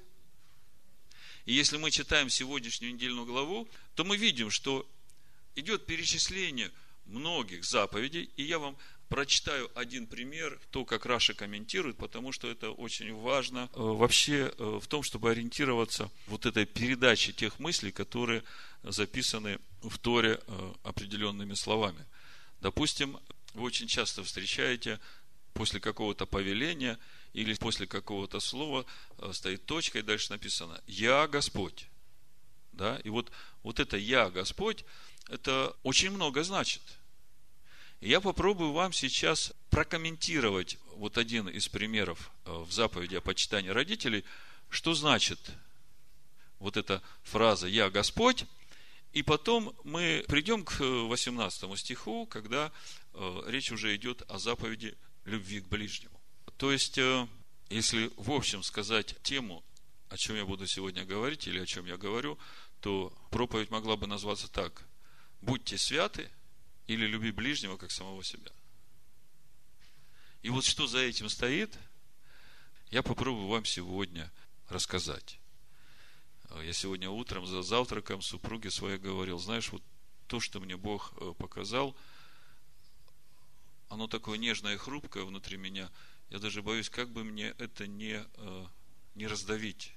И 1.44 1.52
если 1.52 1.76
мы 1.76 1.90
читаем 1.90 2.28
сегодняшнюю 2.30 2.94
недельную 2.94 3.26
главу, 3.26 3.68
то 3.94 4.04
мы 4.04 4.16
видим, 4.16 4.50
что 4.50 4.86
идет 5.54 5.86
перечисление 5.86 6.70
многих 7.06 7.64
заповедей, 7.64 8.30
и 8.36 8.42
я 8.42 8.58
вам 8.58 8.76
прочитаю 9.08 9.70
один 9.74 10.06
пример, 10.06 10.58
то, 10.70 10.84
как 10.84 11.06
Раша 11.06 11.34
комментирует, 11.34 11.96
потому 11.96 12.32
что 12.32 12.48
это 12.48 12.70
очень 12.70 13.14
важно 13.14 13.68
э, 13.72 13.80
вообще 13.80 14.52
э, 14.56 14.78
в 14.82 14.86
том, 14.86 15.02
чтобы 15.02 15.30
ориентироваться 15.30 16.10
вот 16.26 16.46
этой 16.46 16.66
передаче 16.66 17.32
тех 17.32 17.58
мыслей, 17.58 17.90
которые 17.90 18.44
записаны 18.82 19.58
в 19.82 19.98
Торе 19.98 20.40
э, 20.46 20.72
определенными 20.82 21.54
словами. 21.54 22.04
Допустим, 22.60 23.18
вы 23.54 23.62
очень 23.62 23.86
часто 23.86 24.22
встречаете 24.22 25.00
после 25.54 25.80
какого-то 25.80 26.26
повеления 26.26 26.98
или 27.32 27.54
после 27.54 27.86
какого-то 27.86 28.40
слова 28.40 28.84
стоит 29.32 29.64
точка 29.64 29.98
и 29.98 30.02
дальше 30.02 30.30
написано 30.30 30.80
«Я 30.86 31.26
Господь». 31.26 31.86
Да? 32.72 33.00
И 33.04 33.08
вот, 33.08 33.32
вот 33.62 33.80
это 33.80 33.96
«Я 33.96 34.30
Господь» 34.30 34.84
это 35.28 35.74
очень 35.82 36.10
много 36.10 36.44
значит– 36.44 36.82
я 38.00 38.20
попробую 38.20 38.72
вам 38.72 38.92
сейчас 38.92 39.52
прокомментировать 39.70 40.78
вот 40.96 41.18
один 41.18 41.48
из 41.48 41.68
примеров 41.68 42.30
э, 42.44 42.52
в 42.52 42.72
заповеди 42.72 43.16
о 43.16 43.20
почитании 43.20 43.70
родителей, 43.70 44.24
что 44.68 44.94
значит 44.94 45.38
вот 46.58 46.76
эта 46.76 47.02
фраза 47.22 47.66
«Я 47.66 47.90
Господь», 47.90 48.44
и 49.12 49.22
потом 49.22 49.74
мы 49.84 50.24
придем 50.28 50.64
к 50.64 50.80
18 50.80 51.78
стиху, 51.78 52.26
когда 52.26 52.70
э, 53.14 53.42
речь 53.46 53.72
уже 53.72 53.94
идет 53.96 54.22
о 54.30 54.38
заповеди 54.38 54.96
любви 55.24 55.60
к 55.60 55.68
ближнему. 55.68 56.20
То 56.56 56.70
есть, 56.70 56.98
э, 56.98 57.26
если 57.70 58.10
в 58.16 58.30
общем 58.30 58.62
сказать 58.62 59.16
тему, 59.22 59.64
о 60.08 60.16
чем 60.16 60.36
я 60.36 60.44
буду 60.44 60.66
сегодня 60.66 61.04
говорить 61.04 61.46
или 61.46 61.58
о 61.58 61.66
чем 61.66 61.86
я 61.86 61.96
говорю, 61.96 62.38
то 62.80 63.12
проповедь 63.30 63.70
могла 63.70 63.96
бы 63.96 64.06
назваться 64.06 64.48
так. 64.50 64.84
Будьте 65.40 65.78
святы, 65.78 66.30
или 66.88 67.06
люби 67.06 67.30
ближнего, 67.30 67.76
как 67.76 67.92
самого 67.92 68.24
себя. 68.24 68.50
И 70.42 70.50
вот 70.50 70.64
что 70.64 70.86
за 70.86 70.98
этим 70.98 71.28
стоит, 71.28 71.78
я 72.90 73.02
попробую 73.02 73.46
вам 73.46 73.64
сегодня 73.64 74.32
рассказать. 74.68 75.38
Я 76.62 76.72
сегодня 76.72 77.10
утром 77.10 77.46
за 77.46 77.62
завтраком 77.62 78.22
супруге 78.22 78.70
своей 78.70 78.98
говорил, 78.98 79.38
знаешь, 79.38 79.70
вот 79.70 79.82
то, 80.26 80.40
что 80.40 80.60
мне 80.60 80.76
Бог 80.78 81.12
э, 81.20 81.34
показал, 81.36 81.94
оно 83.90 84.06
такое 84.06 84.38
нежное 84.38 84.74
и 84.74 84.78
хрупкое 84.78 85.24
внутри 85.24 85.58
меня. 85.58 85.90
Я 86.30 86.38
даже 86.38 86.62
боюсь, 86.62 86.88
как 86.88 87.10
бы 87.10 87.22
мне 87.22 87.54
это 87.58 87.86
не, 87.86 88.24
э, 88.34 88.66
не 89.14 89.26
раздавить. 89.26 89.92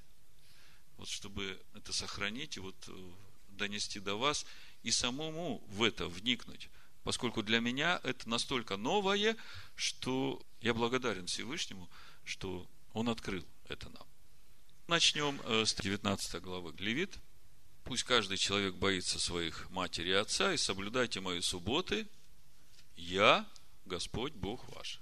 вот 0.98 1.07
чтобы 1.07 1.62
это 1.74 1.93
сохранить 1.93 2.57
и 2.57 2.60
вот 2.60 2.75
э, 2.88 3.12
донести 3.50 4.01
до 4.01 4.15
вас 4.15 4.45
и 4.83 4.91
самому 4.91 5.63
в 5.67 5.83
это 5.83 6.07
вникнуть. 6.07 6.69
Поскольку 7.03 7.41
для 7.41 7.60
меня 7.60 8.00
это 8.03 8.29
настолько 8.29 8.77
новое, 8.77 9.36
что 9.75 10.41
я 10.62 10.74
благодарен 10.74 11.25
Всевышнему, 11.25 11.89
что 12.24 12.67
Он 12.93 13.10
открыл 13.10 13.43
это 13.67 13.89
нам. 13.89 14.05
Начнем 14.88 15.41
э, 15.46 15.65
с 15.65 15.74
19 15.74 16.41
главы 16.41 16.74
Левит. 16.77 17.17
Пусть 17.84 18.03
каждый 18.03 18.38
человек 18.38 18.75
боится 18.75 19.20
своих 19.20 19.70
матери 19.72 20.10
и 20.10 20.13
отца, 20.13 20.53
и 20.53 20.58
соблюдайте 20.58 21.22
мои 21.22 21.41
субботы. 21.41 22.08
Я, 22.96 23.48
Господь 23.86 24.34
Бог 24.34 24.67
ваш. 24.70 25.00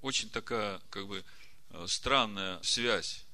Очень 0.00 0.30
такая, 0.30 0.80
как 0.88 1.06
бы, 1.08 1.24
э, 1.70 1.86
странная 1.86 2.62
связь 2.62 3.26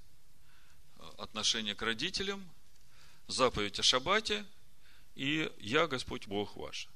э, 0.98 1.08
отношения 1.18 1.76
к 1.76 1.82
родителям, 1.82 2.44
заповедь 3.28 3.78
о 3.78 3.84
шаббате 3.84 4.44
и 5.16 5.50
«Я 5.58 5.88
Господь 5.88 6.26
Бог 6.28 6.56
ваш». 6.56 6.88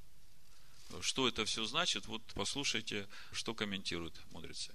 Что 1.01 1.29
это 1.29 1.45
все 1.45 1.65
значит? 1.65 2.07
Вот 2.07 2.23
послушайте, 2.35 3.09
что 3.33 3.55
комментируют 3.55 4.21
мудрецы. 4.31 4.73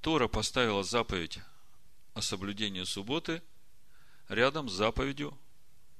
Тора 0.00 0.28
поставила 0.28 0.82
заповедь 0.82 1.38
о 2.14 2.22
соблюдении 2.22 2.84
субботы 2.84 3.42
рядом 4.28 4.68
с 4.68 4.72
заповедью 4.72 5.38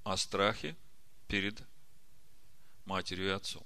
о 0.05 0.17
страхе 0.17 0.77
перед 1.27 1.62
матерью 2.87 3.27
и 3.27 3.33
отцом. 3.33 3.65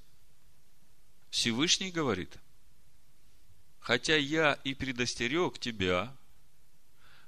Всевышний 1.31 1.91
говорит, 1.91 2.37
хотя 3.79 4.17
я 4.17 4.55
и 4.65 4.75
предостерег 4.75 5.59
тебя, 5.59 6.15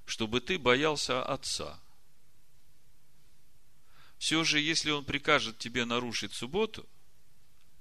чтобы 0.04 0.40
ты 0.40 0.59
боялся 0.59 1.25
отца. 1.25 1.80
Все 4.25 4.43
же, 4.43 4.59
если 4.59 4.90
он 4.90 5.04
прикажет 5.04 5.59
тебе 5.59 5.85
нарушить 5.85 6.33
субботу, 6.33 6.88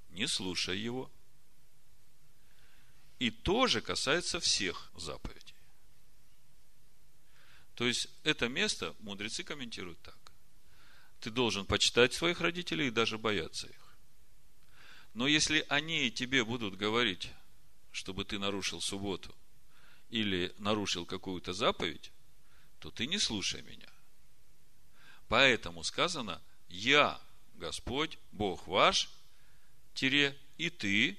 не 0.09 0.27
слушай 0.27 0.77
его– 0.77 1.09
и 3.17 3.31
тоже 3.31 3.79
касается 3.79 4.41
всех 4.41 4.91
заповедей. 4.93 5.55
То 7.75 7.87
есть, 7.87 8.09
это 8.25 8.49
место 8.49 8.93
мудрецы 8.99 9.45
комментируют 9.45 10.01
так. 10.01 10.17
Ты 11.21 11.29
должен 11.29 11.65
почитать 11.65 12.13
своих 12.13 12.41
родителей 12.41 12.87
и 12.87 12.91
даже 12.91 13.17
бояться 13.17 13.67
их. 13.67 13.95
Но 15.13 15.27
если 15.27 15.65
они 15.69 16.11
тебе 16.11 16.43
будут 16.43 16.75
говорить, 16.75 17.29
чтобы 17.93 18.25
ты 18.25 18.37
нарушил 18.37 18.81
субботу 18.81 19.33
или 20.09 20.53
нарушил 20.57 21.05
какую-то 21.05 21.53
заповедь, 21.53 22.11
то 22.79 22.91
ты 22.91 23.07
не 23.07 23.17
слушай 23.17 23.61
меня. 23.61 23.92
Поэтому 25.33 25.83
сказано, 25.83 26.39
я, 26.69 27.19
Господь, 27.55 28.19
Бог 28.33 28.67
ваш, 28.67 29.09
тире, 29.95 30.37
и 30.59 30.69
ты, 30.69 31.17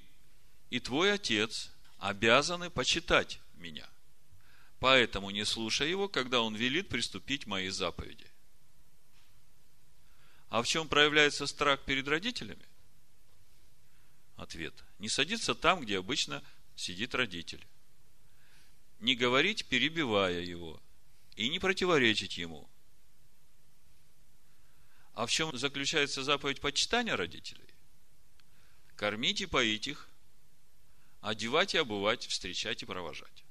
и 0.69 0.79
твой 0.79 1.11
отец, 1.11 1.69
обязаны 1.97 2.69
почитать 2.69 3.41
меня. 3.55 3.85
Поэтому 4.79 5.31
не 5.31 5.43
слушай 5.43 5.89
его, 5.89 6.07
когда 6.07 6.39
он 6.39 6.55
велит 6.55 6.87
приступить 6.87 7.45
мои 7.45 7.67
заповеди. 7.67 8.25
А 10.47 10.61
в 10.61 10.65
чем 10.65 10.87
проявляется 10.87 11.45
страх 11.45 11.81
перед 11.83 12.07
родителями? 12.07 12.65
Ответ. 14.37 14.73
Не 14.97 15.09
садиться 15.09 15.55
там, 15.55 15.81
где 15.81 15.97
обычно 15.97 16.41
сидит 16.77 17.15
родитель. 17.15 17.67
Не 19.01 19.17
говорить, 19.17 19.65
перебивая 19.65 20.39
его. 20.39 20.81
И 21.35 21.49
не 21.49 21.59
противоречить 21.59 22.37
ему. 22.37 22.69
А 25.15 25.25
в 25.25 25.31
чем 25.31 25.57
заключается 25.57 26.23
заповедь 26.23 26.59
почитания 26.59 27.15
родителей? 27.15 27.73
Кормить 28.97 29.39
и 29.39 29.45
поить 29.45 29.87
их, 29.87 30.09
одевать 31.21 31.73
и 31.73 31.77
обувать, 31.77 32.27
встречать 32.27 32.83
и 32.83 32.85
провожать. 32.85 33.45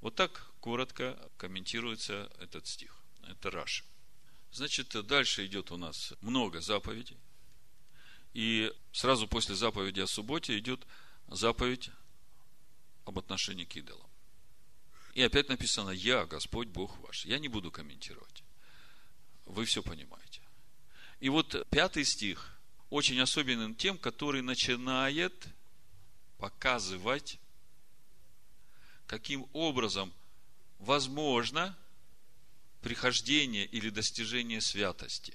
Вот 0.00 0.14
так 0.14 0.50
коротко 0.60 1.18
комментируется 1.36 2.32
этот 2.40 2.66
стих. 2.66 2.96
Это 3.26 3.50
Раши. 3.50 3.84
Значит, 4.50 4.88
дальше 5.06 5.44
идет 5.44 5.70
у 5.70 5.76
нас 5.76 6.14
много 6.22 6.62
заповедей. 6.62 7.18
И 8.32 8.72
сразу 8.92 9.28
после 9.28 9.54
заповеди 9.54 10.00
о 10.00 10.06
субботе 10.06 10.58
идет 10.58 10.86
заповедь 11.26 11.90
об 13.04 13.18
отношении 13.18 13.64
к 13.64 13.76
идолам. 13.76 14.08
И 15.12 15.22
опять 15.22 15.50
написано 15.50 15.90
«Я, 15.90 16.24
Господь 16.24 16.68
Бог 16.68 16.98
ваш». 17.00 17.26
Я 17.26 17.38
не 17.38 17.48
буду 17.48 17.70
комментировать. 17.70 18.42
Вы 19.44 19.64
все 19.66 19.82
понимаете. 19.82 20.27
И 21.20 21.28
вот 21.28 21.66
пятый 21.70 22.04
стих 22.04 22.58
очень 22.90 23.20
особенен 23.20 23.74
тем, 23.74 23.98
который 23.98 24.42
начинает 24.42 25.48
показывать, 26.38 27.38
каким 29.06 29.48
образом 29.52 30.12
возможно 30.78 31.76
прихождение 32.80 33.66
или 33.66 33.90
достижение 33.90 34.60
святости. 34.60 35.34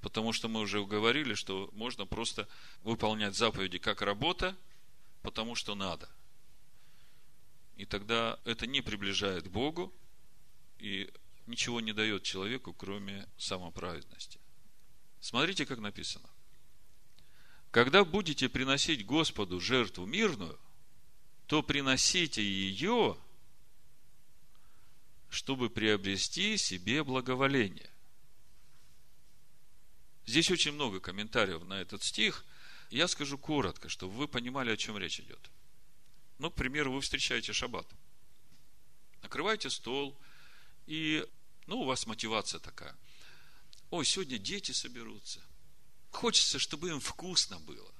Потому 0.00 0.32
что 0.32 0.48
мы 0.48 0.60
уже 0.60 0.84
говорили, 0.84 1.34
что 1.34 1.68
можно 1.72 2.06
просто 2.06 2.48
выполнять 2.82 3.34
заповеди 3.34 3.78
как 3.78 4.02
работа, 4.02 4.56
потому 5.22 5.54
что 5.54 5.74
надо. 5.74 6.08
И 7.76 7.84
тогда 7.84 8.38
это 8.44 8.66
не 8.66 8.80
приближает 8.80 9.44
к 9.44 9.50
Богу 9.50 9.92
и 10.78 11.12
ничего 11.46 11.80
не 11.80 11.92
дает 11.92 12.22
человеку, 12.22 12.72
кроме 12.72 13.28
самоправедности. 13.36 14.40
Смотрите, 15.26 15.66
как 15.66 15.80
написано. 15.80 16.30
Когда 17.72 18.04
будете 18.04 18.48
приносить 18.48 19.04
Господу 19.04 19.58
жертву 19.60 20.06
мирную, 20.06 20.56
то 21.48 21.64
приносите 21.64 22.44
ее, 22.44 23.18
чтобы 25.28 25.68
приобрести 25.68 26.56
себе 26.56 27.02
благоволение. 27.02 27.90
Здесь 30.26 30.48
очень 30.52 30.70
много 30.70 31.00
комментариев 31.00 31.64
на 31.64 31.80
этот 31.80 32.04
стих. 32.04 32.44
Я 32.90 33.08
скажу 33.08 33.36
коротко, 33.36 33.88
чтобы 33.88 34.14
вы 34.14 34.28
понимали, 34.28 34.70
о 34.70 34.76
чем 34.76 34.96
речь 34.96 35.18
идет. 35.18 35.50
Ну, 36.38 36.52
к 36.52 36.54
примеру, 36.54 36.92
вы 36.92 37.00
встречаете 37.00 37.52
шаббат. 37.52 37.88
Накрываете 39.22 39.70
стол, 39.70 40.16
и, 40.86 41.26
ну, 41.66 41.80
у 41.80 41.84
вас 41.84 42.06
мотивация 42.06 42.60
такая. 42.60 42.94
Ой, 43.90 44.04
сегодня 44.04 44.38
дети 44.38 44.72
соберутся– 44.72 45.40
Хочется, 46.16 46.58
чтобы 46.58 46.88
им 46.88 46.98
вкусно 46.98 47.60
было. 47.60 47.92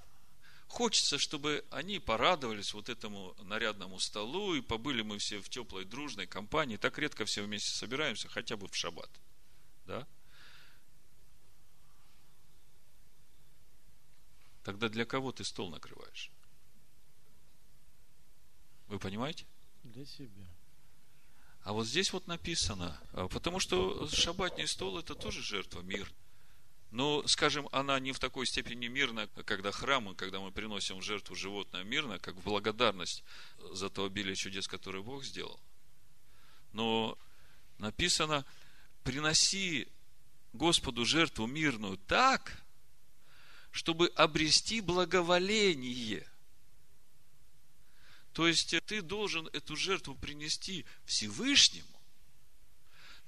Хочется, 0.69 1.19
чтобы 1.19 1.63
они 1.71 1.99
порадовались 1.99 2.73
вот 2.73 2.89
этому 2.89 3.37
нарядному 3.43 3.99
столу, 3.99 4.55
и 4.55 4.63
побыли 4.63 5.03
мы 5.03 5.19
все 5.19 5.39
в 5.39 5.51
теплой, 5.51 5.85
дружной 5.85 6.27
компании. 6.27 6.79
Так 6.79 6.99
редко 6.99 7.27
все 7.27 7.43
вместе 7.43 7.73
собираемся, 7.73 8.29
хотя 8.29 8.57
бы 8.57 8.69
в 8.69 8.75
шаббат. 8.75 9.11
Да? 9.85 10.07
Тогда 14.65 14.89
для 14.89 15.05
кого 15.05 15.31
ты 15.31 15.45
стол 15.45 15.69
накрываешь? 15.69 16.31
Вы 18.89 18.99
понимаете? 18.99 19.45
Для 19.85 20.07
себя. 20.07 20.47
А 21.67 21.73
вот 21.73 21.85
здесь 21.85 22.13
вот 22.13 22.29
написано, 22.29 22.97
а, 23.13 23.27
потому 23.27 23.59
что 23.59 24.07
шаббатный 24.07 24.69
стол 24.69 25.01
это 25.01 25.17
тоже 25.17 25.43
жертва, 25.43 25.81
мир. 25.81 26.09
Но, 26.93 27.27
скажем, 27.27 27.69
она 27.73 27.99
не 27.99 28.13
в 28.13 28.21
такой 28.21 28.47
степени 28.47 28.87
мирна, 28.87 29.27
когда 29.45 29.73
храмы, 29.73 30.15
когда 30.15 30.39
мы 30.39 30.53
приносим 30.53 31.01
в 31.01 31.03
жертву 31.03 31.35
животное 31.35 31.83
мирно, 31.83 32.21
как 32.21 32.37
в 32.37 32.45
благодарность 32.45 33.25
за 33.73 33.91
то 33.91 34.05
обилие 34.05 34.37
чудес, 34.37 34.69
которые 34.69 35.03
Бог 35.03 35.25
сделал. 35.25 35.59
Но 36.73 37.19
написано, 37.79 38.47
приноси 39.03 39.89
Господу 40.53 41.05
жертву 41.05 41.49
мирную 41.49 41.97
так, 41.97 42.63
чтобы 43.73 44.07
обрести 44.15 44.81
благоволение. 44.81 46.29
То 48.37 48.47
есть 48.47 48.75
ты 48.85 49.01
должен 49.01 49.47
эту 49.55 49.77
жертву 49.77 50.15
принести 50.15 50.85
Всевышнему, 51.07 51.89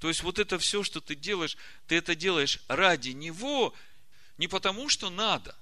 то 0.01 0.09
есть 0.09 0.23
вот 0.23 0.39
это 0.39 0.59
все, 0.59 0.83
что 0.83 1.01
ты 1.01 1.15
делаешь, 1.15 1.57
ты 1.87 1.97
это 1.97 2.15
делаешь 2.15 2.61
ради 2.69 3.09
него, 3.13 3.75
не 4.37 4.49
потому 4.49 4.91
что 4.91 5.09
надо, 5.09 5.57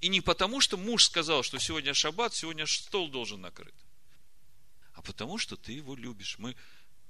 и 0.00 0.08
не 0.08 0.22
потому 0.22 0.62
что 0.62 0.78
муж 0.78 1.04
сказал, 1.04 1.42
что 1.42 1.58
сегодня 1.58 1.92
шаббат, 1.92 2.34
сегодня 2.34 2.64
стол 2.64 3.10
должен 3.10 3.42
накрыт, 3.42 3.74
а 4.94 5.02
потому 5.02 5.36
что 5.36 5.58
ты 5.58 5.72
его 5.72 5.94
любишь. 5.94 6.38
Мы 6.38 6.56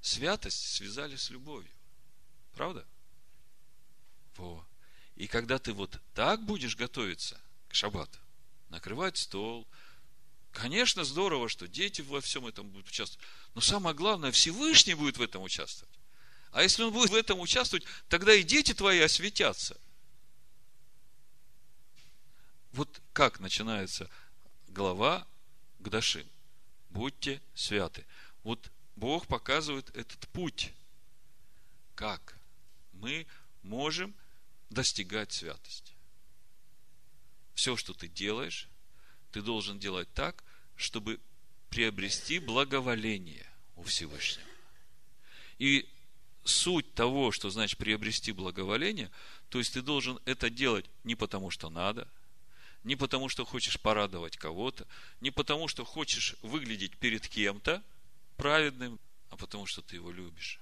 святость 0.01 0.67
связали 0.75 1.15
с 1.15 1.31
любовью. 1.31 1.71
Правда? 2.55 2.85
Во. 4.37 4.67
И 5.15 5.29
когда 5.29 5.61
ты 5.61 5.73
вот 5.73 6.01
так 6.13 6.45
будешь 6.45 6.75
готовиться 6.75 7.41
к 7.69 7.75
шаббату, 7.77 8.19
накрывать 8.69 9.17
стол, 9.17 9.69
Конечно, 10.53 11.05
здорово, 11.05 11.49
что 11.49 11.67
дети 11.67 12.03
во 12.03 12.21
всем 12.21 12.47
этом 12.47 12.69
будут 12.69 12.89
участвовать. 12.89 13.27
Но 13.55 13.61
самое 13.61 13.97
главное, 13.97 14.31
Всевышний 14.31 14.95
будет 14.95 15.17
в 15.17 15.23
этом 15.23 15.43
участвовать. 15.43 15.93
А 16.53 16.63
если 16.63 16.83
он 16.83 16.93
будет 16.93 17.11
в 17.11 17.15
этом 17.15 17.41
участвовать, 17.41 17.85
тогда 18.09 18.35
и 18.35 18.43
дети 18.43 18.75
твои 18.75 19.01
осветятся. 19.01 19.81
Вот 22.73 23.01
как 23.13 23.41
начинается 23.41 24.09
глава 24.69 25.27
Гдашим. 25.81 26.29
Будьте 26.91 27.41
святы. 27.55 28.05
Вот 28.43 28.71
Бог 28.97 29.27
показывает 29.27 29.95
этот 29.97 30.29
путь. 30.29 30.73
Как 31.95 32.37
мы 32.93 33.27
можем 33.63 34.15
достигать 34.69 35.33
святости. 35.33 35.93
Все, 37.55 37.77
что 37.77 37.95
ты 37.95 38.09
делаешь, 38.09 38.69
ты 39.33 39.43
должен 39.43 39.79
делать 39.79 40.13
так, 40.13 40.45
чтобы 40.77 41.19
приобрести 41.71 42.39
благоволение 42.39 43.47
у 43.77 43.83
Всевышнего. 43.83 44.47
И 45.59 45.89
суть 46.45 46.93
того, 46.95 47.33
что 47.33 47.51
значит 47.51 47.79
приобрести 47.79 48.33
благоволение, 48.33 49.11
то 49.49 49.59
есть 49.59 49.73
ты 49.73 49.83
должен 49.83 50.21
это 50.25 50.51
делать 50.51 50.87
не 51.05 51.15
потому, 51.15 51.51
что 51.51 51.71
надо, 51.71 52.09
не 52.85 52.97
потому, 52.97 53.29
что 53.29 53.45
хочешь 53.45 53.81
порадовать 53.81 54.37
кого-то, 54.37 54.87
не 55.21 55.31
потому, 55.31 55.69
что 55.69 55.85
хочешь 55.85 56.37
выглядеть 56.43 56.97
перед 56.99 57.27
кем-то 57.27 57.83
праведным, 58.37 58.99
а 59.31 59.37
потому, 59.37 59.67
что 59.67 59.83
ты 59.83 59.97
его 59.97 60.11
любишь. 60.11 60.61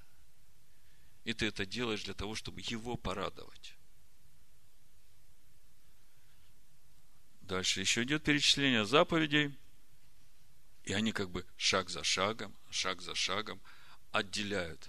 И 1.25 1.33
ты 1.33 1.47
это 1.47 1.67
делаешь 1.67 2.05
для 2.05 2.15
того, 2.15 2.35
чтобы 2.35 2.61
его 2.61 2.97
порадовать. 2.97 3.75
Дальше 7.51 7.81
еще 7.81 8.05
идет 8.05 8.23
перечисление 8.23 8.87
заповедей. 8.87 9.53
И 10.85 10.93
они 10.93 11.11
как 11.11 11.31
бы 11.31 11.45
шаг 11.57 11.91
за 11.91 12.05
шагом, 12.05 12.55
шаг 12.71 13.03
за 13.03 13.17
шагом 13.17 13.61
отделяют. 14.13 14.89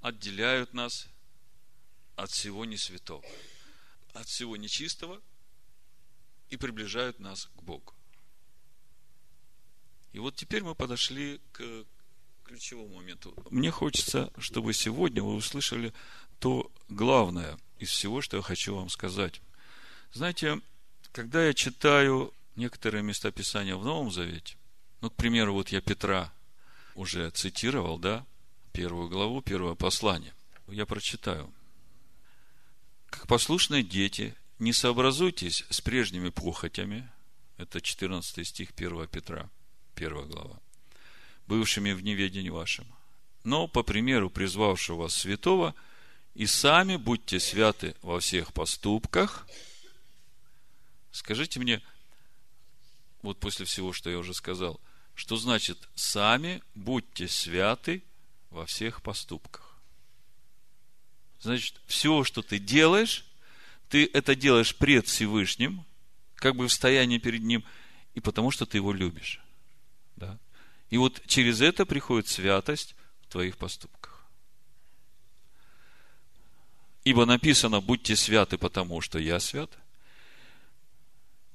Отделяют 0.00 0.72
нас 0.72 1.06
от 2.16 2.30
всего 2.30 2.64
несвятого, 2.64 3.22
от 4.14 4.26
всего 4.28 4.56
нечистого 4.56 5.20
и 6.48 6.56
приближают 6.56 7.18
нас 7.18 7.50
к 7.54 7.62
Богу. 7.62 7.92
И 10.12 10.18
вот 10.18 10.36
теперь 10.36 10.62
мы 10.62 10.74
подошли 10.74 11.38
к 11.52 11.84
ключевому 12.44 12.96
моменту. 12.96 13.34
Мне 13.50 13.70
хочется, 13.70 14.32
чтобы 14.38 14.72
сегодня 14.72 15.22
вы 15.22 15.34
услышали 15.34 15.92
то 16.38 16.72
главное 16.88 17.58
из 17.78 17.90
всего, 17.90 18.22
что 18.22 18.38
я 18.38 18.42
хочу 18.42 18.74
вам 18.74 18.88
сказать. 18.88 19.42
Знаете, 20.14 20.62
когда 21.16 21.46
я 21.46 21.54
читаю 21.54 22.34
некоторые 22.56 23.02
места 23.02 23.30
Писания 23.30 23.74
в 23.74 23.82
Новом 23.82 24.10
Завете, 24.10 24.54
ну, 25.00 25.08
к 25.08 25.14
примеру, 25.14 25.54
вот 25.54 25.70
я 25.70 25.80
Петра 25.80 26.30
уже 26.94 27.30
цитировал, 27.30 27.98
да, 27.98 28.26
первую 28.72 29.08
главу, 29.08 29.40
первое 29.40 29.74
послание. 29.76 30.34
Я 30.68 30.84
прочитаю. 30.84 31.50
Как 33.06 33.26
послушные 33.28 33.82
дети, 33.82 34.34
не 34.58 34.74
сообразуйтесь 34.74 35.64
с 35.70 35.80
прежними 35.80 36.28
похотями, 36.28 37.08
это 37.56 37.80
14 37.80 38.46
стих 38.46 38.72
1 38.76 39.08
Петра, 39.08 39.48
1 39.94 40.28
глава, 40.28 40.60
бывшими 41.46 41.92
в 41.92 42.02
неведении 42.04 42.50
вашем, 42.50 42.86
но 43.42 43.68
по 43.68 43.82
примеру 43.82 44.28
призвавшего 44.28 45.04
вас 45.04 45.14
святого, 45.14 45.74
и 46.34 46.44
сами 46.44 46.96
будьте 46.96 47.40
святы 47.40 47.94
во 48.02 48.20
всех 48.20 48.52
поступках– 48.52 49.48
Скажите 51.16 51.58
мне, 51.58 51.82
вот 53.22 53.40
после 53.40 53.64
всего, 53.64 53.94
что 53.94 54.10
я 54.10 54.18
уже 54.18 54.34
сказал, 54.34 54.78
что 55.14 55.36
значит 55.36 55.88
сами 55.94 56.62
будьте 56.74 57.26
святы 57.26 58.02
во 58.50 58.66
всех 58.66 59.00
поступках. 59.00 59.78
Значит, 61.40 61.80
все, 61.86 62.22
что 62.22 62.42
ты 62.42 62.58
делаешь, 62.58 63.24
ты 63.88 64.10
это 64.12 64.34
делаешь 64.34 64.76
пред 64.76 65.06
Всевышним, 65.06 65.86
как 66.34 66.54
бы 66.54 66.68
в 66.68 66.72
стоянии 66.72 67.16
перед 67.16 67.42
Ним, 67.42 67.64
и 68.14 68.20
потому 68.20 68.50
что 68.50 68.66
ты 68.66 68.76
Его 68.76 68.92
любишь. 68.92 69.40
Да? 70.16 70.38
И 70.90 70.98
вот 70.98 71.22
через 71.26 71.62
это 71.62 71.86
приходит 71.86 72.28
святость 72.28 72.94
в 73.22 73.32
твоих 73.32 73.56
поступках. 73.56 74.26
Ибо 77.04 77.24
написано, 77.24 77.80
будьте 77.80 78.16
святы, 78.16 78.58
потому 78.58 79.00
что 79.00 79.18
я 79.18 79.40
свят– 79.40 79.70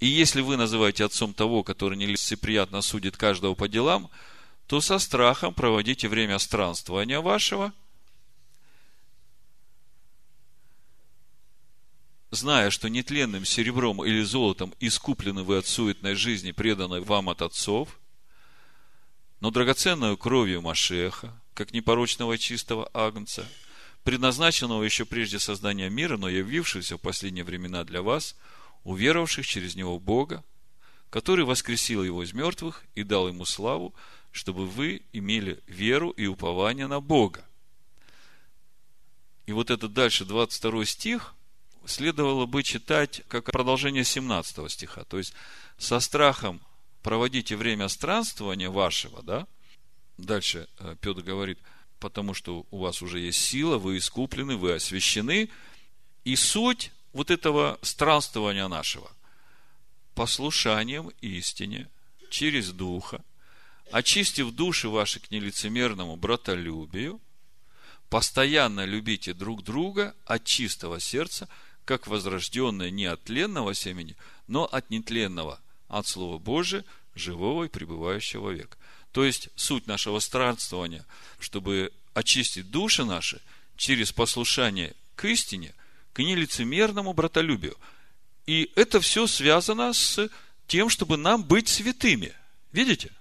и 0.02 0.08
если 0.08 0.42
вы 0.42 0.58
называете 0.58 1.06
отцом 1.06 1.34
того, 1.34 1.64
который 1.64 1.96
нелицеприятно 1.96 2.82
судит 2.82 3.18
каждого 3.18 3.54
по 3.54 3.68
делам, 3.68 4.10
то 4.66 4.82
со 4.82 4.98
страхом 4.98 5.54
проводите 5.54 6.10
время 6.10 6.40
странствования 6.40 7.22
вашего, 7.22 7.72
зная, 12.32 12.72
что 12.72 12.90
нетленным 12.90 13.46
серебром 13.46 14.04
или 14.04 14.24
золотом 14.24 14.74
искуплены 14.80 15.44
вы 15.44 15.58
от 15.58 15.68
суетной 15.68 16.16
жизни, 16.16 16.52
преданной 16.52 17.02
вам 17.02 17.30
от 17.30 17.44
отцов, 17.44 18.00
но 19.40 19.52
драгоценную 19.52 20.18
кровью 20.18 20.64
Машеха, 20.64 21.32
как 21.54 21.74
непорочного 21.74 22.40
чистого 22.40 22.90
агнца, 22.96 23.48
предназначенного 24.04 24.84
еще 24.84 25.06
прежде 25.06 25.38
создания 25.38 25.92
мира, 25.92 26.18
но 26.18 26.28
явившегося 26.28 26.98
в 26.98 27.02
последние 27.02 27.44
времена 27.44 27.84
для 27.84 28.02
вас– 28.02 28.36
уверовавших 28.84 29.46
через 29.46 29.76
него 29.76 30.00
Бога, 30.00 30.44
который 31.10 31.46
воскресил 31.46 32.04
его 32.04 32.24
из 32.24 32.34
мертвых 32.34 32.84
и 32.96 33.04
дал 33.04 33.28
ему 33.28 33.46
славу, 33.46 33.94
чтобы 34.32 34.65
вы 34.65 35.04
имели 35.12 35.62
веру 35.67 36.12
и 36.12 36.26
упование 36.26 36.88
на 36.88 37.02
Бога. 37.02 37.46
И 39.46 39.52
вот 39.52 39.70
этот 39.70 39.94
дальше 39.94 40.24
22 40.24 40.86
стих 40.86 41.36
следовало 41.86 42.46
бы 42.46 42.63
читать 42.63 43.24
как 43.28 43.46
продолжение 43.46 44.04
17 44.04 44.72
стиха. 44.72 45.04
То 45.04 45.17
есть, 45.17 45.34
со 45.78 46.00
страхом 46.00 46.62
проводите 47.02 47.56
время 47.56 47.88
странствования 47.89 48.70
вашего, 48.70 49.22
да? 49.24 49.48
Дальше 50.17 50.67
э, 50.80 50.96
Петр 51.02 51.22
говорит, 51.22 51.60
потому 52.00 52.34
что 52.34 52.65
у 52.72 52.80
вас 52.80 53.02
уже 53.02 53.20
есть 53.20 53.39
сила, 53.39 53.78
вы 53.78 53.98
искуплены, 53.98 54.56
вы 54.56 54.74
освящены, 54.74 55.50
и 56.24 56.36
суть 56.36 56.91
вот 57.13 57.32
этого 57.32 57.80
странствования 57.82 58.67
нашего 58.67 59.12
послушанием 60.15 61.12
истине 61.21 61.89
через 62.30 62.71
Духа, 62.71 63.24
очистив 63.91 64.52
души 64.52 64.89
ваши 64.89 65.19
к 65.19 65.32
нелицемерному 65.32 66.15
братолюбию, 66.15 67.19
постоянно 68.10 68.86
любите 68.86 69.34
друг 69.34 69.63
друга 69.63 70.15
от 70.26 70.43
чистого 70.45 71.00
сердца, 71.00 71.47
как 71.86 72.08
возрожденное 72.08 72.89
не 72.89 73.06
от 73.06 73.24
тленного 73.24 73.74
семени, 73.74 74.15
но 74.47 74.65
от 74.65 74.89
нетленного, 74.89 75.60
от 75.88 76.08
Слова 76.08 76.38
Божия, 76.38 76.86
живого 77.15 77.65
и 77.65 77.69
пребывающего 77.69 78.52
века. 78.52 78.78
То 79.12 79.26
есть, 79.26 79.50
суть 79.56 79.88
нашего 79.88 80.19
странствования, 80.19 81.06
чтобы 81.39 81.91
очистить 82.13 82.71
души 82.71 83.04
наши 83.04 83.41
через 83.76 84.12
послушание 84.12 84.93
к 85.15 85.26
истине, 85.26 85.74
к 86.13 86.19
нелицемерному 86.19 87.13
братолюбию. 87.13 87.78
И 88.45 88.71
это 88.76 89.00
все 89.00 89.28
связано 89.28 89.93
с 89.93 90.30
тем, 90.67 90.89
чтобы 90.89 91.17
нам 91.17 91.43
быть 91.43 91.67
святыми. 91.67 92.34
Видите? 92.71 93.12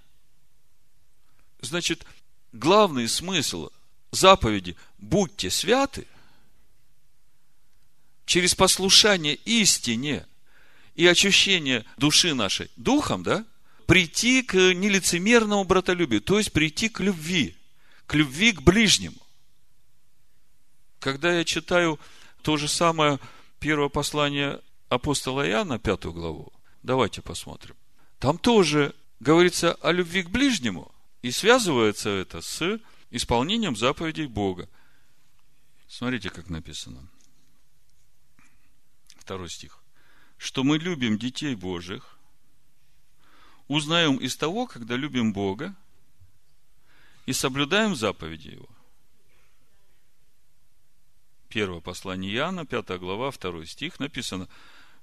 Значит, 1.61 2.05
главный 2.53 3.09
смысл 3.09 3.71
заповеди 4.11 4.77
«Будьте 4.99 5.51
святы» 5.51 6.07
через 8.25 8.55
послушание 8.55 9.35
истине 9.45 10.27
и 10.95 11.07
очищение 11.07 11.85
души 11.97 12.35
нашей 12.35 12.71
духом, 12.77 13.23
да, 13.23 13.45
прийти 13.87 14.43
к 14.43 14.55
нелицемерному 14.55 15.65
братолюбию, 15.65 16.21
то 16.21 16.39
есть 16.39 16.53
прийти 16.53 16.89
к 16.89 17.01
любви, 17.01 17.57
к 18.07 18.15
любви 18.15 18.53
к 18.53 18.63
ближнему. 18.63 19.21
Когда 21.01 21.33
я 21.33 21.45
читаю 21.45 21.99
то 22.43 22.57
же 22.57 22.69
самое 22.69 23.19
первое 23.59 23.89
послание 23.89 24.61
апостола 24.89 25.49
Иоанна, 25.49 25.79
пятую 25.79 26.15
главу. 26.15 26.53
Давайте 26.83 27.23
посмотрим. 27.23 27.77
Там 28.19 28.39
тоже 28.39 28.95
говорится 29.21 29.75
о 29.75 29.93
любви 29.93 30.23
к 30.23 30.31
ближнему, 30.31 30.93
и 31.23 31.31
связывается 31.31 32.11
это 32.11 32.41
с 32.41 32.81
исполнением 33.11 33.77
заповедей 33.77 34.27
Бога. 34.27 34.69
Смотрите, 35.89 36.31
как 36.31 36.49
написано. 36.49 37.07
Второй 39.17 39.51
стих. 39.51 39.79
Что 40.39 40.65
мы 40.65 40.79
любим 40.79 41.19
детей 41.19 41.55
Божьих, 41.55 42.19
узнаем 43.69 44.17
из 44.17 44.37
того, 44.37 44.67
когда 44.67 44.97
любим 44.97 45.33
Бога 45.33 45.75
и 47.27 47.33
соблюдаем 47.33 47.95
заповеди 47.95 48.49
Его. 48.49 48.69
Первое 51.51 51.81
послание 51.81 52.33
Иоанна, 52.33 52.65
5 52.65 53.01
глава, 53.01 53.33
2 53.33 53.67
стих, 53.67 53.99
написано, 53.99 54.49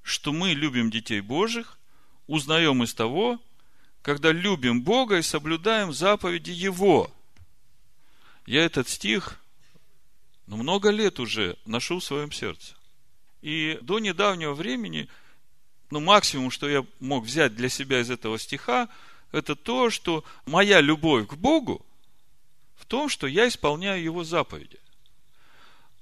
что 0.02 0.32
мы 0.32 0.54
любим 0.54 0.90
детей 0.90 1.20
Божьих, 1.20 1.78
узнаем 2.26 2.84
из 2.84 2.94
того, 2.94 3.38
когда 4.02 4.32
любим 4.32 4.82
Бога 4.82 5.18
и 5.18 5.22
соблюдаем 5.22 5.92
заповеди 5.92 6.52
Его. 6.52 7.12
Я 8.46 8.64
этот 8.64 8.88
стих 8.88 9.38
ну, 10.48 10.56
много 10.56 10.90
лет 10.90 11.20
уже 11.20 11.58
ношу 11.66 12.00
в 12.00 12.04
своем 12.04 12.32
сердце. 12.32 12.76
И 13.42 13.78
до 13.82 14.00
недавнего 14.00 14.54
времени, 14.54 15.10
ну, 15.92 16.00
максимум, 16.00 16.50
что 16.50 16.70
я 16.70 16.86
мог 17.02 17.26
взять 17.26 17.56
для 17.56 17.68
себя 17.68 18.00
из 18.00 18.10
этого 18.10 18.40
стиха, 18.40 18.88
это 19.34 19.58
то, 19.58 19.90
что 19.90 20.24
моя 20.46 20.80
любовь 20.80 21.28
к 21.28 21.34
Богу 21.34 21.86
в 22.78 22.86
том, 22.86 23.10
что 23.10 23.28
я 23.28 23.50
исполняю 23.50 24.02
Его 24.02 24.24
заповеди. 24.24 24.80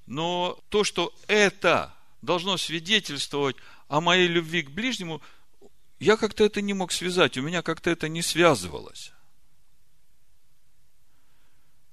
Но 0.06 0.60
то, 0.70 0.84
что 0.84 1.14
это 1.28 1.94
должно 2.22 2.58
свидетельствовать 2.58 3.56
о 3.88 4.02
моей 4.02 4.28
любви 4.28 4.64
к 4.64 4.70
ближнему, 4.70 5.22
я 6.00 6.18
как-то 6.18 6.44
это 6.44 6.62
не 6.62 6.74
мог 6.74 6.92
связать, 6.92 7.38
у 7.38 7.42
меня 7.42 7.62
как-то 7.62 7.90
это 7.90 8.10
не 8.10 8.22
связывалось. 8.22 9.12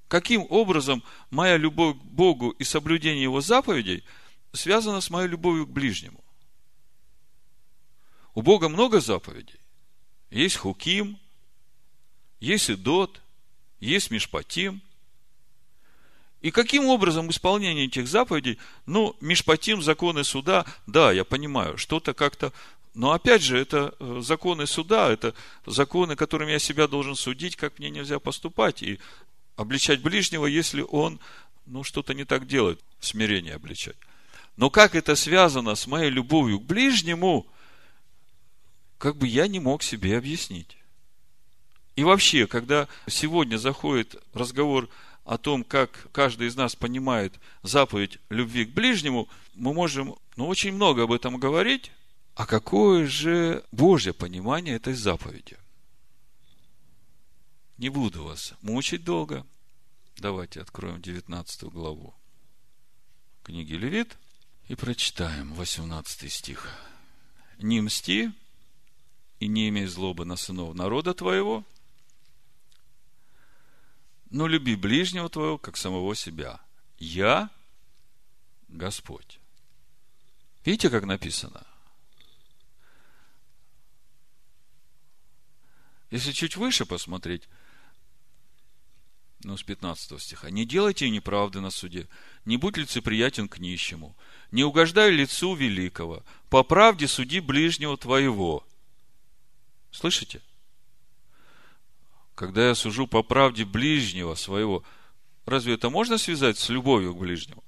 Каким 0.09 0.47
образом 0.51 1.03
моя 1.31 1.57
любовь 1.57 1.97
к 1.97 2.03
Богу 2.03 2.51
и 2.51 2.65
соблюдение 2.65 3.23
Его 3.23 3.41
заповедей 3.41 4.05
связано 4.53 5.01
с 5.01 5.09
моей 5.09 5.29
любовью 5.29 5.67
к 5.67 5.71
ближнему? 5.71 6.23
У 8.35 8.43
Бога 8.43 8.69
много 8.69 9.01
заповедей. 9.01 9.59
Есть 10.31 10.57
Хуким, 10.57 11.19
есть 12.41 12.71
Идот, 12.71 13.23
есть 13.81 14.11
Мишпатим. 14.11 14.83
И 16.43 16.51
каким 16.51 16.87
образом 16.87 17.31
исполнение 17.31 17.87
этих 17.87 18.09
заповедей, 18.09 18.59
ну, 18.85 19.17
Мишпатим, 19.21 19.81
законы 19.81 20.25
суда, 20.25 20.67
да, 20.87 21.13
я 21.13 21.25
понимаю, 21.25 21.79
что-то 21.79 22.15
как-то 22.15 22.53
но 22.95 23.13
опять 23.13 23.41
же, 23.41 23.57
это 23.59 23.95
э, 23.99 24.21
законы 24.23 24.67
суда, 24.67 25.11
это 25.11 25.35
законы, 25.65 26.15
которыми 26.15 26.53
я 26.53 26.59
себя 26.59 26.87
должен 26.87 27.15
судить, 27.15 27.57
как 27.57 27.79
мне 27.79 27.89
нельзя 27.89 28.19
поступать. 28.19 28.83
И 28.83 28.99
обличать 29.57 30.03
ближнего, 30.03 30.45
если 30.45 30.83
он 30.83 31.19
ну, 31.65 31.85
что-то 31.85 32.13
не 32.13 32.25
так 32.25 32.47
делает, 32.47 32.81
смирение 33.01 33.55
обличать. 33.55 33.97
Но 34.59 34.69
как 34.69 34.95
это 34.95 35.17
связано 35.17 35.75
с 35.75 35.87
моей 35.87 36.11
любовью 36.11 36.61
к 36.61 36.65
ближнему, 36.65 37.47
как 38.99 39.17
бы 39.17 39.27
я 39.27 39.49
не 39.49 39.59
мог 39.59 39.83
себе 39.83 40.19
объяснить. 40.19 40.77
И 41.97 42.05
вообще, 42.05 42.47
когда 42.47 42.89
сегодня 43.07 43.57
заходит 43.57 44.17
разговор 44.35 44.91
том, 45.39 45.65
как 45.65 46.09
каждый 46.13 46.49
из 46.49 46.57
нас 46.57 46.75
понимает 46.75 47.35
заповедь 47.63 48.19
любви 48.29 48.65
к 48.65 48.71
ближнему, 48.71 49.29
мы 49.55 49.73
можем 49.73 50.17
ну, 50.37 50.49
очень 50.49 50.73
много 50.73 51.05
об 51.05 51.13
этом 51.13 51.39
говорить, 51.39 51.93
а 52.35 52.47
какое 52.47 53.07
же 53.07 53.65
Божье 53.71 54.13
понимание 54.13 54.77
этой 54.77 54.95
заповеди? 54.95 55.57
Не 57.79 57.89
буду 57.89 58.25
вас 58.25 58.55
мучить 58.63 59.05
долго. 59.05 59.47
Давайте 60.17 60.61
откроем 60.61 61.01
19 61.01 61.65
главу 61.65 62.15
книги 63.43 63.75
Левит 63.75 64.17
и 64.69 64.75
прочитаем 64.75 65.53
18 65.55 66.33
стих. 66.33 66.69
«Не 67.59 67.81
мсти 67.81 68.31
и 69.41 69.49
не 69.49 69.69
имей 69.69 69.87
злобы 69.87 70.25
на 70.25 70.37
сынов 70.37 70.75
народа 70.75 71.15
твоего, 71.15 71.65
но 74.33 74.47
люби 74.47 74.75
ближнего 74.75 75.29
твоего, 75.29 75.59
как 75.59 75.77
самого 75.77 76.15
себя. 76.17 76.61
Я 76.99 77.51
Господь». 78.69 79.39
Видите, 80.65 80.91
как 80.91 81.05
написано? 81.05 81.67
Если 86.11 86.33
чуть 86.33 86.57
выше 86.57 86.85
посмотреть, 86.85 87.49
ну, 89.45 89.57
с 89.57 89.63
15 89.63 90.21
стиха. 90.21 90.51
«Не 90.51 90.65
делайте 90.65 91.11
неправды 91.11 91.61
на 91.61 91.71
суде, 91.71 92.09
не 92.45 92.57
будь 92.57 92.77
лицеприятен 92.77 93.49
к 93.49 93.59
нищему, 93.59 94.17
не 94.53 94.63
угождай 94.63 95.11
лицу 95.11 95.55
великого, 95.55 96.25
по 96.49 96.63
правде 96.63 97.09
суди 97.09 97.41
ближнего 97.41 97.97
твоего». 97.97 98.65
Слышите? 99.91 100.41
Когда 102.35 102.69
я 102.69 102.75
сужу 102.75 103.07
по 103.07 103.23
правде 103.23 103.65
ближнего 103.65 104.35
своего, 104.35 104.83
разве 105.45 105.75
это 105.75 105.91
можно 105.91 106.19
связать 106.19 106.59
с 106.59 106.69
любовью 106.69 107.15
к 107.15 107.19
ближнему? 107.19 107.63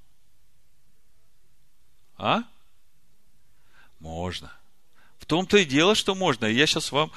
А? 2.16 2.44
Можно. 3.98 4.53
В 5.18 5.27
том-то 5.27 5.59
и 5.59 5.64
дело, 5.64 5.94
что 5.94 6.14
можно. 6.14 6.46
Я 6.46 6.66
сейчас 6.66 6.92
вам 6.92 7.12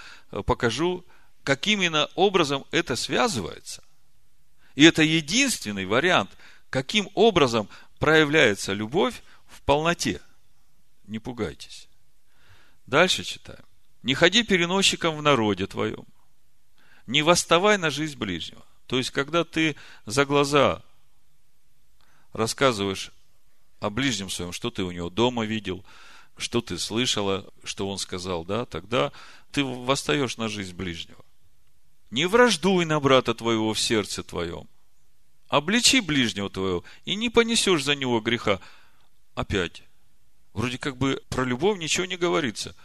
покажу, 0.45 1.05
каким 1.43 1.81
именно 1.81 2.09
образом 2.15 2.65
это 2.71 2.95
связывается. 2.95 3.83
И 4.75 4.83
это 4.83 5.01
единственный 5.01 5.85
вариант, 5.85 6.29
каким 6.69 7.09
образом 7.15 7.69
проявляется 7.99 8.73
любовь 8.73 9.23
в 9.47 9.61
полноте. 9.61 10.21
Не 11.05 11.19
пугайтесь. 11.19 11.87
Дальше 12.85 13.23
читаем. 13.23 13.63
Не 14.03 14.13
ходи 14.13 14.43
переносчиком 14.43 15.17
в 15.17 15.21
народе 15.21 15.67
твоем. 15.67 16.05
Не 17.07 17.21
восставай 17.21 17.77
на 17.77 17.89
жизнь 17.89 18.17
ближнего. 18.17 18.63
То 18.85 18.97
есть, 18.97 19.11
когда 19.11 19.43
ты 19.43 19.75
за 20.05 20.25
глаза 20.25 20.83
рассказываешь 22.33 23.11
о 23.79 23.89
ближнем 23.89 24.29
своем, 24.29 24.51
что 24.51 24.69
ты 24.69 24.83
у 24.83 24.91
него 24.91 25.09
дома 25.09 25.45
видел, 25.45 25.83
что 26.37 26.61
ты 26.61 26.77
слышала, 26.77 27.51
что 27.63 27.89
он 27.89 27.97
сказал, 27.97 28.45
да, 28.45 28.65
тогда 28.65 29.11
ты 29.51 29.63
восстаешь 29.63 30.37
на 30.37 30.49
жизнь 30.49 30.75
ближнего. 30.75 31.23
Не 32.11 32.25
враждуй 32.27 32.85
на 32.85 32.99
брата 32.99 33.33
твоего 33.33 33.73
в 33.73 33.79
сердце 33.79 34.23
твоем. 34.23 34.67
Обличи 35.47 36.01
ближнего 36.01 36.49
твоего, 36.49 36.83
и 37.05 37.15
не 37.15 37.29
понесешь 37.29 37.83
за 37.83 37.95
него 37.95 38.19
греха. 38.19 38.59
Опять. 39.33 39.83
Вроде 40.53 40.77
как 40.77 40.97
бы 40.97 41.23
про 41.29 41.43
любовь 41.43 41.79
ничего 41.79 42.05
не 42.05 42.17
говорится. 42.17 42.75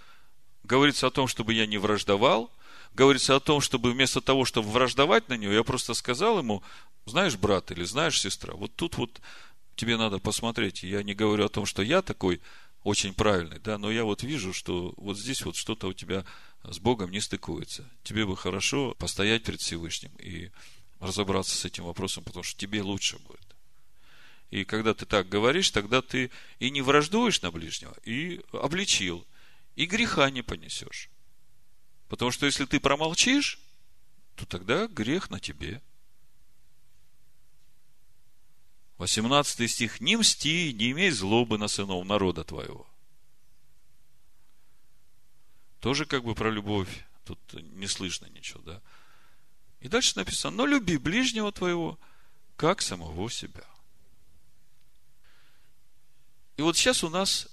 Говорится 0.63 1.07
о 1.07 1.11
том, 1.11 1.27
чтобы 1.27 1.55
я 1.55 1.67
не 1.67 1.79
враждовал. 1.79 2.51
Говорится 2.95 3.37
о 3.37 3.41
том, 3.41 3.61
чтобы 3.61 3.93
вместо 3.93 4.21
того, 4.21 4.45
чтобы 4.45 4.71
враждовать 4.71 5.29
на 5.29 5.37
него, 5.37 5.53
я 5.53 5.65
просто 5.65 5.95
сказал 5.95 6.39
ему, 6.39 6.63
знаешь, 7.07 7.37
брат 7.37 7.71
или 7.71 7.85
знаешь, 7.85 8.21
сестра, 8.21 8.55
вот 8.55 8.75
тут 8.75 8.97
вот 8.97 9.21
тебе 9.77 9.97
надо 9.97 10.19
посмотреть. 10.19 10.83
Я 10.83 11.03
не 11.03 11.15
говорю 11.15 11.47
о 11.47 11.49
том, 11.49 11.65
что 11.67 11.83
я 11.83 12.03
такой 12.03 12.41
очень 12.85 13.15
правильный, 13.15 13.61
да, 13.61 13.79
но 13.79 13.91
я 13.91 14.05
вот 14.05 14.23
вижу, 14.23 14.53
что 14.53 14.93
вот 14.97 15.19
здесь 15.19 15.45
вот 15.45 15.57
что-то 15.57 15.89
у 15.89 15.93
тебя 15.93 16.25
с 16.65 16.79
Богом 16.79 17.11
не 17.11 17.21
стыкуется. 17.21 17.89
Тебе 18.03 18.27
бы 18.27 18.37
хорошо 18.37 18.95
постоять 18.99 19.45
перед 19.45 19.61
Всевышним 19.61 20.13
и 20.19 20.51
разобраться 21.01 21.57
с 21.57 21.65
этим 21.65 21.85
вопросом, 21.85 22.25
потому 22.25 22.43
что 22.43 22.59
тебе 22.59 22.83
лучше 22.83 23.19
будет. 23.19 23.41
И 24.51 24.65
когда 24.65 24.93
ты 24.93 25.07
так 25.07 25.29
говоришь, 25.29 25.71
тогда 25.71 26.03
ты 26.03 26.31
и 26.59 26.71
не 26.71 26.83
враждуешь 26.83 27.41
на 27.41 27.51
ближнего, 27.51 27.97
и 28.05 28.41
обличил, 28.53 29.27
и 29.77 29.87
греха 29.87 30.31
не 30.31 30.43
понесешь. 30.43 31.09
Потому 32.13 32.31
что 32.31 32.45
если 32.45 32.67
ты 32.67 32.79
промолчишь, 32.79 33.59
то 34.35 34.45
тогда 34.45 34.87
грех 34.87 35.31
на 35.31 35.41
тебе. 35.41 35.81
18 38.99 39.71
стих. 39.71 39.99
Не 40.03 40.19
мсти, 40.19 40.75
не 40.75 40.91
имей 40.91 41.11
злобы 41.11 41.57
на 41.57 41.69
сынов 41.69 42.05
народа 42.05 42.45
твоего. 42.45 42.87
Тоже 45.81 46.05
как 46.05 46.23
бы 46.23 46.35
про 46.35 46.51
любовь. 46.51 47.07
Тут 47.25 47.39
не 47.55 47.87
слышно 47.87 48.27
ничего, 48.27 48.61
да? 48.61 48.83
И 49.81 49.89
дальше 49.89 50.13
написано, 50.17 50.55
но 50.55 50.67
люби 50.67 50.99
ближнего 50.99 51.51
твоего, 51.51 51.99
как 52.57 52.83
самого 52.83 53.31
себя. 53.31 53.65
И 56.59 56.61
вот 56.61 56.77
сейчас 56.77 57.05
у 57.05 57.09
нас 57.09 57.49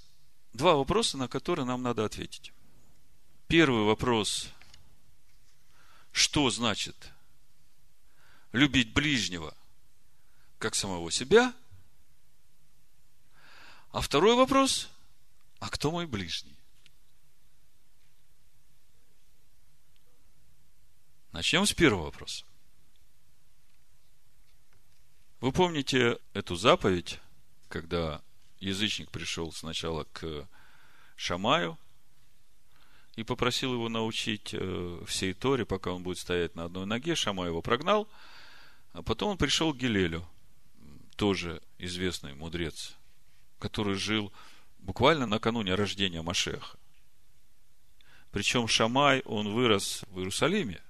два 0.52 0.76
вопроса, 0.76 1.18
на 1.18 1.30
которые 1.30 1.64
нам 1.64 1.82
надо 1.82 2.04
ответить. 2.04 2.52
Первый 3.50 3.84
вопрос, 3.84 4.48
что 6.12 6.52
значит 6.52 6.96
любить 8.52 8.94
ближнего, 8.94 9.58
как 10.60 10.76
самого 10.76 11.10
себя? 11.10 11.56
А 13.92 14.02
второй 14.02 14.36
вопрос, 14.36 14.88
а 15.58 15.68
кто 15.68 15.90
мой 15.90 16.06
ближний? 16.06 16.56
Начнем 21.32 21.66
с 21.66 21.74
первого 21.74 22.04
вопроса. 22.04 22.46
Вы 25.42 25.52
помните 25.52 26.20
эту 26.34 26.56
заповедь, 26.56 27.20
когда 27.68 28.22
язычник 28.60 29.10
пришел 29.10 29.52
сначала 29.52 30.04
к 30.04 30.48
Шамаю 31.16 31.80
и 33.20 33.24
попросил 33.24 33.74
его 33.74 33.90
научить 33.90 34.52
э, 34.54 35.04
всей 35.06 35.34
Торе, 35.34 35.66
пока 35.66 35.92
он 35.92 36.04
будет 36.04 36.20
стоять 36.20 36.56
на 36.56 36.64
одной 36.64 36.86
ноге. 36.86 37.16
Шамай 37.16 37.50
его 37.50 37.62
прогнал, 37.62 38.08
а 38.94 39.02
потом 39.04 39.32
он 39.32 39.38
пришел 39.38 39.74
к 39.74 39.78
Гилелю, 39.78 40.26
тоже 41.18 41.62
известный 41.80 42.34
мудрец, 42.34 42.96
который 43.60 43.96
жил 43.96 44.32
буквально 44.78 45.26
накануне 45.26 45.76
рождения 45.76 46.22
Машеха. 46.22 46.78
Причем 48.32 48.70
Шамай, 48.70 49.20
он 49.26 49.54
вырос 49.54 50.06
в 50.08 50.20
Иерусалиме. 50.20 50.82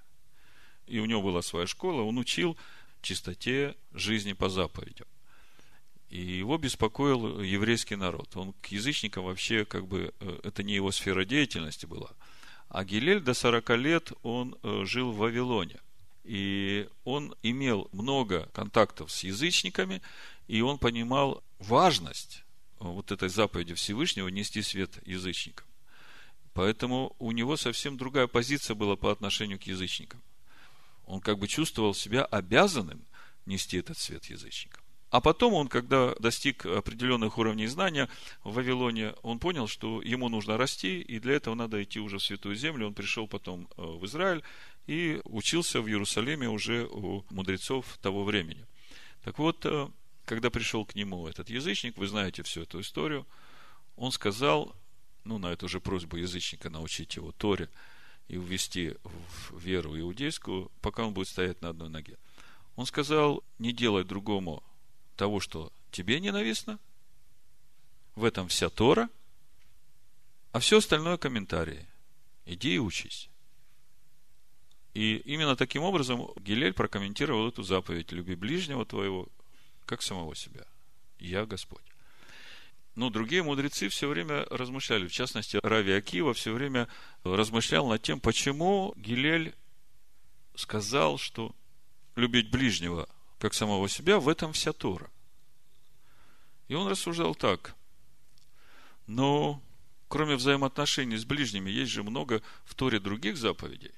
И 0.85 0.99
у 0.99 1.05
него 1.05 1.23
была 1.23 1.41
своя 1.41 1.65
школа, 1.65 2.03
он 2.03 2.19
учил 2.19 2.55
чистоте 3.01 3.75
жизни 3.91 4.33
по 4.33 4.49
заповедям. 4.49 5.07
И 6.09 6.19
его 6.19 6.57
беспокоил 6.57 7.41
еврейский 7.41 7.95
народ. 7.95 8.35
Он 8.35 8.53
к 8.53 8.67
язычникам 8.67 9.25
вообще, 9.25 9.63
как 9.63 9.87
бы, 9.87 10.13
э, 10.19 10.39
это 10.43 10.63
не 10.63 10.73
его 10.73 10.91
сфера 10.91 11.23
деятельности 11.23 11.85
была. 11.85 12.09
А 12.67 12.83
Гилель 12.83 13.19
до 13.19 13.33
40 13.33 13.69
лет 13.77 14.11
он 14.23 14.57
э, 14.63 14.83
жил 14.85 15.11
в 15.11 15.17
Вавилоне. 15.17 15.79
И 16.23 16.87
он 17.03 17.35
имел 17.43 17.89
много 17.91 18.49
контактов 18.53 19.11
с 19.11 19.23
язычниками, 19.23 20.01
и 20.47 20.61
он 20.61 20.77
понимал 20.77 21.43
важность 21.59 22.43
вот 22.79 23.11
этой 23.11 23.29
заповеди 23.29 23.73
Всевышнего 23.73 24.27
нести 24.29 24.61
свет 24.61 24.99
язычникам. 25.07 25.65
Поэтому 26.53 27.15
у 27.19 27.31
него 27.31 27.55
совсем 27.55 27.97
другая 27.97 28.27
позиция 28.27 28.75
была 28.75 28.95
по 28.95 29.11
отношению 29.11 29.59
к 29.59 29.63
язычникам. 29.63 30.21
Он 31.05 31.21
как 31.21 31.39
бы 31.39 31.47
чувствовал 31.47 31.93
себя 31.93 32.25
обязанным 32.25 33.05
нести 33.45 33.77
этот 33.77 33.97
свет 33.97 34.25
язычникам. 34.25 34.78
А 35.09 35.21
потом 35.21 35.53
он, 35.53 35.67
когда 35.67 36.13
достиг 36.15 36.65
определенных 36.65 37.37
уровней 37.37 37.65
знания 37.65 38.07
в 38.43 38.53
Вавилоне, 38.53 39.15
он 39.23 39.39
понял, 39.39 39.67
что 39.67 40.01
ему 40.03 40.29
нужно 40.29 40.57
расти, 40.57 41.01
и 41.01 41.19
для 41.19 41.33
этого 41.33 41.55
надо 41.55 41.81
идти 41.81 41.99
уже 41.99 42.19
в 42.19 42.23
Святую 42.23 42.55
Землю. 42.55 42.87
Он 42.87 42.93
пришел 42.93 43.27
потом 43.27 43.67
э, 43.75 43.81
в 43.81 44.05
Израиль 44.05 44.43
и 44.85 45.19
учился 45.23 45.81
в 45.81 45.87
Иерусалиме 45.87 46.47
уже 46.47 46.85
у 46.85 47.25
мудрецов 47.31 47.97
того 48.01 48.23
времени. 48.23 48.65
Так 49.23 49.39
вот, 49.39 49.65
э, 49.65 49.87
когда 50.25 50.51
пришел 50.51 50.85
к 50.85 50.93
нему 50.93 51.27
этот 51.27 51.49
язычник, 51.49 51.97
вы 51.97 52.07
знаете 52.07 52.43
всю 52.43 52.61
эту 52.61 52.79
историю, 52.79 53.25
он 53.95 54.11
сказал, 54.11 54.75
ну, 55.23 55.39
на 55.39 55.47
эту 55.47 55.67
же 55.67 55.79
просьбу 55.79 56.17
язычника 56.17 56.69
научить 56.69 57.15
его 57.15 57.31
Торе 57.31 57.67
и 58.27 58.35
ввести 58.35 58.93
в 59.03 59.59
веру 59.59 59.99
иудейскую, 59.99 60.71
пока 60.81 61.03
он 61.03 61.15
будет 61.15 61.29
стоять 61.29 61.63
на 61.63 61.69
одной 61.69 61.89
ноге. 61.89 62.17
Он 62.75 62.85
сказал, 62.85 63.43
не 63.57 63.73
делай 63.73 64.03
другому 64.03 64.63
того, 65.19 65.41
что 65.41 65.69
тебе 65.91 66.21
ненавистно, 66.21 66.79
в 68.15 68.23
этом 68.23 68.47
вся 68.47 68.69
Тора, 68.69 69.09
а 70.53 70.59
все 70.59 70.77
остальное 70.77 71.17
комментарии. 71.17 71.85
Иди 72.45 72.75
и 72.75 72.79
учись. 72.79 73.29
И 74.93 75.17
именно 75.25 75.57
таким 75.57 75.83
образом 75.83 76.29
Гилель 76.37 76.73
прокомментировал 76.73 77.49
эту 77.49 77.63
заповедь 77.63 78.13
«Люби 78.13 78.35
ближнего 78.35 78.85
твоего, 78.85 79.27
как 79.85 80.01
самого 80.01 80.35
себя. 80.35 80.65
Я 81.19 81.45
Господь. 81.45 81.83
Но 82.95 83.09
другие 83.09 83.43
мудрецы 83.43 83.89
все 83.89 84.07
время 84.07 84.45
размышляли, 84.49 85.05
в 85.05 85.11
частности, 85.11 85.59
Рави 85.61 85.91
Акива 85.91 86.33
все 86.33 86.53
время 86.53 86.87
размышлял 87.25 87.87
над 87.87 88.01
тем, 88.01 88.21
почему 88.21 88.93
Гилель 88.95 89.53
сказал, 90.55 91.17
что 91.17 91.53
любить 92.15 92.49
ближнего, 92.49 93.09
как 93.39 93.53
самого 93.53 93.89
себя, 93.89 94.19
в 94.19 94.29
этом 94.29 94.53
вся 94.53 94.73
Тора. 94.73 95.09
И 96.67 96.75
он 96.75 96.87
рассуждал 96.87 97.33
так. 97.33 97.75
Но 99.07 99.61
кроме 100.07 100.35
взаимоотношений 100.35 101.17
с 101.17 101.25
ближними, 101.25 101.71
есть 101.71 101.91
же 101.91 102.03
много 102.03 102.43
в 102.65 102.75
Торе 102.75 102.99
других 102.99 103.37
заповедей. 103.37 103.93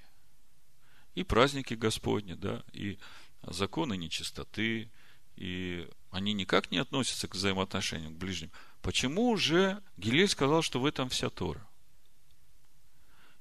И 1.16 1.24
праздники 1.24 1.74
Господни, 1.74 2.36
да, 2.36 2.64
и 2.72 2.98
законы 3.42 3.98
нечистоты, 3.98 4.90
и 5.36 5.90
они 6.12 6.34
никак 6.34 6.72
не 6.72 6.78
относятся 6.78 7.28
к 7.28 7.36
взаимоотношениям 7.36 8.14
к 8.14 8.18
ближним. 8.18 8.52
Почему 8.82 9.36
же 9.36 9.82
Гилель 9.98 10.30
сказал, 10.30 10.62
что 10.62 10.80
в 10.80 10.86
этом 10.86 11.10
вся 11.10 11.30
Тора? 11.30 11.68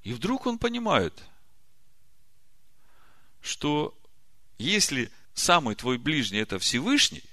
И 0.03 0.13
вдруг 0.13 0.47
он 0.47 0.57
понимает, 0.57 1.23
что 3.39 3.97
если 4.57 5.11
самый 5.33 5.75
твой 5.75 5.97
ближний 5.97 6.39
это 6.39 6.59
Всевышний, 6.59 7.23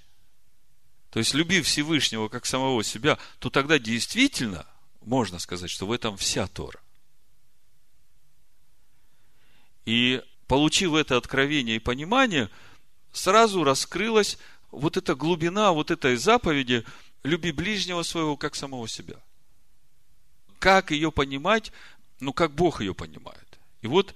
то 1.10 1.18
есть 1.18 1.34
люби 1.34 1.62
Всевышнего 1.62 2.28
как 2.28 2.46
самого 2.46 2.84
себя, 2.84 3.18
то 3.38 3.50
тогда 3.50 3.78
действительно 3.78 4.66
можно 5.02 5.38
сказать, 5.38 5.70
что 5.70 5.86
в 5.86 5.92
этом 5.92 6.16
вся 6.16 6.46
Тора. 6.46 6.80
И 9.86 10.22
получив 10.46 10.94
это 10.94 11.16
откровение 11.16 11.76
и 11.76 11.80
понимание– 11.80 12.50
сразу 13.12 13.64
раскрылась 13.64 14.38
вот 14.70 14.96
эта 14.96 15.14
глубина 15.14 15.72
вот 15.72 15.90
этой 15.90 16.16
заповеди 16.16 16.84
«люби 17.22 17.52
ближнего 17.52 18.02
своего, 18.02 18.36
как 18.36 18.54
самого 18.54 18.88
себя». 18.88 19.16
Как 20.58 20.90
ее 20.90 21.12
понимать? 21.12 21.72
Ну, 22.20 22.32
как 22.32 22.52
Бог 22.52 22.80
ее 22.80 22.94
понимает. 22.94 23.58
И 23.80 23.86
вот 23.86 24.14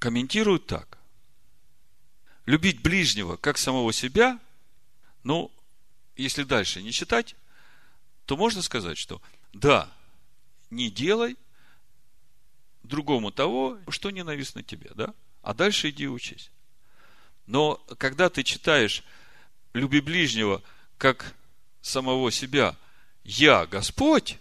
комментируют 0.00 0.66
так. 0.66 0.98
Любить 2.46 2.82
ближнего, 2.82 3.36
как 3.36 3.56
самого 3.56 3.92
себя, 3.92 4.38
ну, 5.22 5.50
если 6.16 6.42
дальше 6.42 6.82
не 6.82 6.92
читать, 6.92 7.36
то 8.26 8.36
можно 8.36 8.62
сказать, 8.62 8.98
что 8.98 9.22
да, 9.52 9.90
не 10.70 10.90
делай 10.90 11.36
другому 12.82 13.30
того, 13.30 13.78
что 13.88 14.10
ненавистно 14.10 14.62
тебе, 14.62 14.90
да? 14.94 15.14
А 15.42 15.54
дальше 15.54 15.90
иди 15.90 16.06
учись. 16.06 16.50
Но 17.46 17.76
когда 17.98 18.28
ты 18.28 18.42
читаешь 18.42 19.02
«люби 19.72 20.00
ближнего, 20.00 20.62
как 20.98 21.34
самого 21.80 22.30
себя», 22.30 22.76
«Я 23.24 23.66
Господь», 23.66 24.38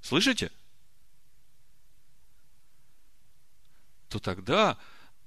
слышите? 0.00 0.50
То 4.08 4.18
тогда 4.18 4.78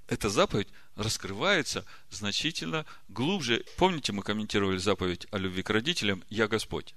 эта 0.08 0.30
заповедь 0.30 0.70
раскрывается 0.98 1.86
значительно 2.10 2.86
глубже. 3.08 3.64
Помните, 3.78 4.12
мы 4.12 4.24
комментировали 4.24 4.78
заповедь 4.78 5.28
о 5.32 5.38
любви 5.38 5.64
к 5.64 5.70
родителям 5.70 6.24
«Я 6.30 6.48
Господь». 6.48 6.96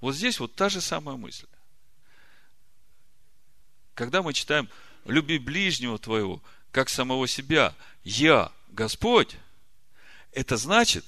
Вот 0.00 0.14
здесь 0.14 0.40
вот 0.40 0.54
та 0.54 0.68
же 0.68 0.80
самая 0.80 1.16
мысль. 1.16 1.46
Когда 3.94 4.22
мы 4.22 4.32
читаем 4.32 4.68
«люби 5.04 5.38
ближнего 5.38 5.98
твоего, 5.98 6.42
как 6.72 6.88
самого 6.88 7.28
себя, 7.28 7.74
я 8.02 8.50
Господь, 8.68 9.36
это 10.32 10.56
значит, 10.56 11.04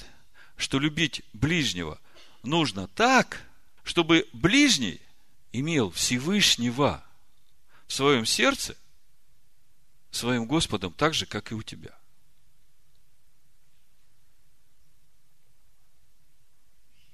что 0.57 0.79
любить 0.79 1.23
ближнего 1.33 1.99
нужно 2.43 2.89
так, 2.89 3.43
чтобы 3.83 4.29
ближний 4.33 5.01
имел 5.53 5.91
Всевышнего 5.91 7.03
в 7.87 7.93
своем 7.93 8.27
сердце, 8.27 8.77
своим 10.11 10.47
Господом, 10.47 10.93
так 10.93 11.15
же, 11.15 11.27
как 11.27 11.53
и 11.53 11.55
у 11.55 11.63
тебя. 11.63 12.00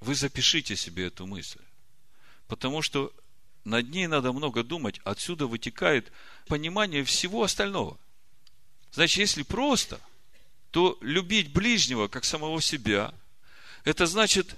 Вы 0.00 0.14
запишите 0.14 0.76
себе 0.76 1.06
эту 1.06 1.26
мысль, 1.26 1.60
потому 2.48 2.82
что 2.82 3.12
над 3.64 3.88
ней 3.90 4.06
надо 4.06 4.32
много 4.32 4.62
думать, 4.62 5.00
отсюда 5.04 5.46
вытекает 5.46 6.12
понимание 6.46 7.02
всего 7.04 7.42
остального. 7.42 7.98
Значит, 8.92 9.18
если 9.18 9.42
просто– 9.42 10.00
то 10.76 10.98
любить 11.00 11.54
ближнего, 11.54 12.06
как 12.06 12.26
самого 12.26 12.60
себя, 12.60 13.14
это 13.84 14.04
значит 14.04 14.56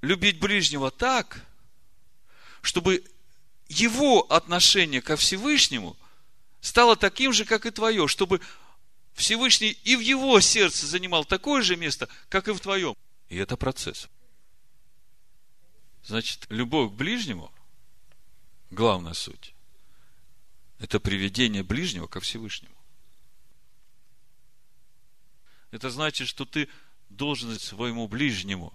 любить 0.00 0.38
ближнего 0.40 0.90
так, 0.90 1.44
чтобы 2.62 3.04
его 3.68 4.22
отношение 4.32 5.02
ко 5.02 5.16
Всевышнему 5.16 5.94
стало 6.62 6.96
таким 6.96 7.34
же, 7.34 7.44
как 7.44 7.66
и 7.66 7.70
твое, 7.70 8.08
чтобы 8.08 8.40
Всевышний 9.12 9.76
и 9.84 9.96
в 9.96 10.00
его 10.00 10.40
сердце 10.40 10.86
занимал 10.86 11.26
такое 11.26 11.60
же 11.60 11.76
место, 11.76 12.08
как 12.30 12.48
и 12.48 12.52
в 12.52 12.60
твоем. 12.60 12.94
И 13.28 13.36
это 13.36 13.58
процесс. 13.58 14.08
Значит, 16.06 16.46
любовь 16.50 16.92
к 16.92 16.94
ближнему, 16.94 17.52
главная 18.70 19.12
суть, 19.12 19.54
это 20.78 21.00
приведение 21.00 21.64
ближнего 21.64 22.06
ко 22.06 22.20
Всевышнему. 22.20 22.76
Это 25.72 25.90
значит, 25.90 26.28
что 26.28 26.44
ты 26.44 26.68
должен 27.08 27.58
своему 27.58 28.06
ближнему 28.06 28.72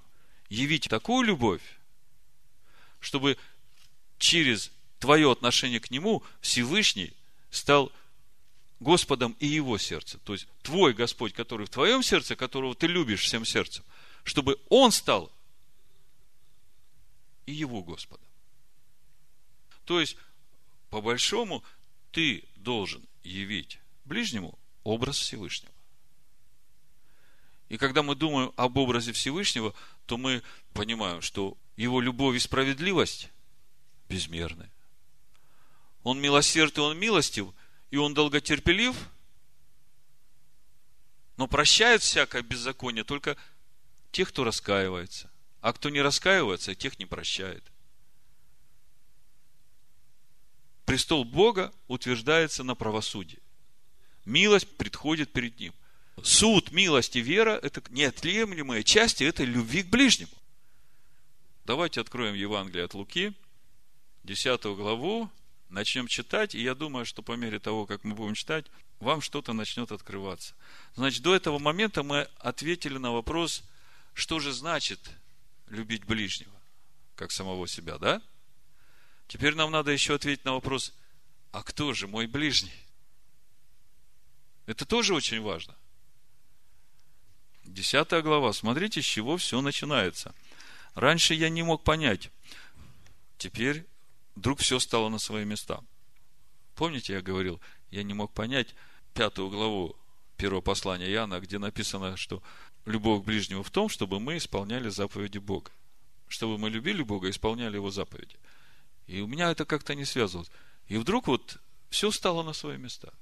явить 0.49 0.89
такую 0.89 1.25
любовь, 1.25 1.61
чтобы 2.99 3.37
через 4.17 4.69
твое 4.99 5.31
отношение 5.31 5.79
к 5.79 5.89
нему 5.89 6.23
Всевышний 6.41 7.13
стал 7.49 7.93
Господом 8.81 9.37
и 9.39 9.47
его 9.47 9.77
сердце. 9.77 10.17
То 10.19 10.33
есть 10.33 10.47
твой 10.63 10.93
Господь, 10.93 11.33
который 11.33 11.65
в 11.65 11.69
твоем 11.69 12.03
сердце, 12.03 12.35
которого 12.35 12.75
ты 12.75 12.87
любишь 12.87 13.21
всем 13.21 13.45
сердцем, 13.45 13.85
чтобы 14.25 14.59
он 14.67 14.91
стал 14.91 15.31
и 17.45 17.51
его 17.51 17.83
Господом. 17.83 18.25
То 19.85 19.99
есть, 19.99 20.15
по 20.89 21.01
большому, 21.01 21.63
ты 22.11 22.43
должен 22.55 23.07
явить 23.23 23.79
ближнему 24.05 24.57
образ 24.83 25.17
Всевышнего. 25.17 25.73
И 27.69 27.77
когда 27.77 28.03
мы 28.03 28.15
думаем 28.15 28.51
об 28.57 28.77
образе 28.77 29.13
Всевышнего, 29.13 29.73
то 30.05 30.17
мы 30.17 30.43
понимаем, 30.73 31.21
что 31.21 31.57
его 31.77 32.01
любовь 32.01 32.35
и 32.35 32.39
справедливость 32.39 33.29
безмерны. 34.09 34.69
Он 36.03 36.19
милосерд, 36.19 36.77
и 36.77 36.81
он 36.81 36.97
милостив, 36.99 37.47
и 37.89 37.95
он 37.95 38.13
долготерпелив, 38.13 38.95
но 41.37 41.47
прощает 41.47 42.01
всякое 42.01 42.41
беззаконие 42.41 43.05
только 43.05 43.37
тех, 44.11 44.29
кто 44.29 44.43
раскаивается. 44.43 45.30
А 45.61 45.73
кто 45.73 45.89
не 45.89 46.01
раскаивается, 46.01 46.75
тех 46.75 46.99
не 46.99 47.05
прощает. 47.05 47.63
Престол 50.85 51.23
Бога 51.23 51.71
утверждается 51.87 52.63
на 52.63 52.75
правосудии. 52.75 53.39
Милость 54.25 54.67
предходит 54.77 55.31
перед 55.31 55.59
Ним. 55.59 55.73
Суд, 56.23 56.71
милость 56.71 57.15
и 57.15 57.21
вера– 57.21 57.59
это 57.63 57.81
неотъемлемые 57.89 58.83
части 58.83 59.23
этой 59.23 59.45
любви 59.45 59.83
к 59.83 59.87
ближнему. 59.87 60.31
Давайте 61.65 62.01
откроем 62.01 62.33
Евангелие 62.33 62.85
от 62.85 62.93
Луки, 62.93 63.33
10 64.23 64.63
главу, 64.75 65.29
начнем 65.69 66.07
читать, 66.07 66.53
и 66.53 66.61
я 66.61 66.75
думаю, 66.75 67.05
что 67.05 67.21
по 67.21 67.33
мере 67.33 67.59
того, 67.59 67.85
как 67.85 68.03
мы 68.03 68.13
будем 68.13 68.35
читать, 68.35 68.65
вам 68.99 69.21
что-то 69.21 69.53
начнет 69.53 69.91
открываться. 69.91 70.53
Значит, 70.95 71.23
до 71.23 71.33
этого 71.33 71.59
момента 71.59 72.03
мы 72.03 72.27
ответили 72.39 72.97
на 72.97 73.11
вопрос, 73.11 73.63
что 74.13 74.39
же 74.39 74.51
значит 74.51 74.99
любить 75.71 76.05
ближнего, 76.05 76.59
как 77.15 77.31
самого 77.31 77.67
себя, 77.67 77.97
да? 77.97 78.21
Теперь 79.27 79.55
нам 79.55 79.71
надо 79.71 79.91
еще 79.91 80.15
ответить 80.15 80.45
на 80.45 80.53
вопрос, 80.53 80.93
а 81.51 81.63
кто 81.63 81.93
же 81.93 82.07
мой 82.07 82.27
ближний? 82.27 82.73
Это 84.65 84.85
тоже 84.85 85.13
очень 85.13 85.41
важно. 85.41 85.75
Десятая 87.63 88.21
глава. 88.21 88.51
Смотрите, 88.53 89.01
с 89.01 89.05
чего 89.05 89.37
все 89.37 89.61
начинается. 89.61 90.35
Раньше 90.93 91.33
я 91.33 91.49
не 91.49 91.63
мог 91.63 91.83
понять. 91.83 92.29
Теперь 93.37 93.85
вдруг 94.35 94.59
все 94.59 94.79
стало 94.79 95.09
на 95.09 95.19
свои 95.19 95.45
места. 95.45 95.81
Помните, 96.75 97.13
я 97.13 97.21
говорил, 97.21 97.61
я 97.89 98.03
не 98.03 98.13
мог 98.13 98.33
понять 98.33 98.75
пятую 99.13 99.49
главу 99.49 99.95
первого 100.35 100.61
послания 100.61 101.09
Иоанна, 101.11 101.39
где 101.39 101.59
написано, 101.59 102.17
что 102.17 102.43
любовь 102.85 103.23
к 103.23 103.25
ближнему 103.25 103.63
в 103.63 103.69
том, 103.69 103.89
чтобы 103.89 104.19
мы 104.19 104.37
исполняли 104.37 104.89
заповеди 104.89 105.37
Бога. 105.37 105.71
Чтобы 106.27 106.57
мы 106.57 106.69
любили 106.69 107.03
Бога 107.03 107.27
и 107.27 107.31
исполняли 107.31 107.75
Его 107.75 107.91
заповеди. 107.91 108.37
И 109.07 109.21
у 109.21 109.27
меня 109.27 109.51
это 109.51 109.65
как-то 109.65 109.95
не 109.95 110.05
связывалось. 110.05 110.49
И 110.87 110.97
вдруг 110.97 111.27
вот 111.27 111.57
все 111.89 112.11
стало 112.11 112.43
на 112.43 112.53
свои 112.53 112.77
места. 112.77 113.13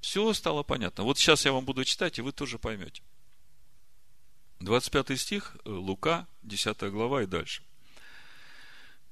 Все 0.00 0.32
стало 0.34 0.62
понятно. 0.62 1.04
Вот 1.04 1.18
сейчас 1.18 1.44
я 1.44 1.52
вам 1.52 1.64
буду 1.64 1.84
читать, 1.84 2.18
и 2.18 2.22
вы 2.22 2.32
тоже 2.32 2.58
поймете. 2.58 3.02
25 4.60 5.18
стих, 5.18 5.56
э, 5.64 5.70
Лука, 5.70 6.26
10 6.42 6.90
глава 6.90 7.22
и 7.22 7.26
дальше. 7.26 7.62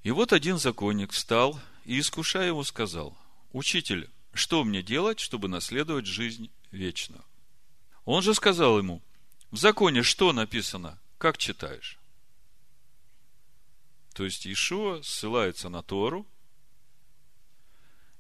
И 0.03 0.11
вот 0.11 0.33
один 0.33 0.59
законник 0.59 1.13
встал 1.13 1.59
и, 1.85 1.99
искушая 1.99 2.49
его, 2.49 2.65
сказал, 2.65 3.17
«Учитель, 3.53 4.11
что 4.33 4.65
мне 4.65 4.83
делать, 4.83 5.21
чтобы 5.21 5.49
наследовать 5.49 6.07
жизнь 6.07 6.51
вечную?» 6.71 7.25
Он 8.05 8.23
же 8.23 8.35
сказал 8.35 8.79
ему, 8.79 9.03
в 9.55 9.57
законе 9.57 10.03
что 10.03 10.33
написано? 10.33 10.99
Как 11.17 11.39
читаешь? 11.39 12.01
То 14.13 14.25
есть 14.25 14.49
Ишуа 14.49 15.01
ссылается 15.03 15.69
на 15.69 15.81
Тору, 15.81 16.27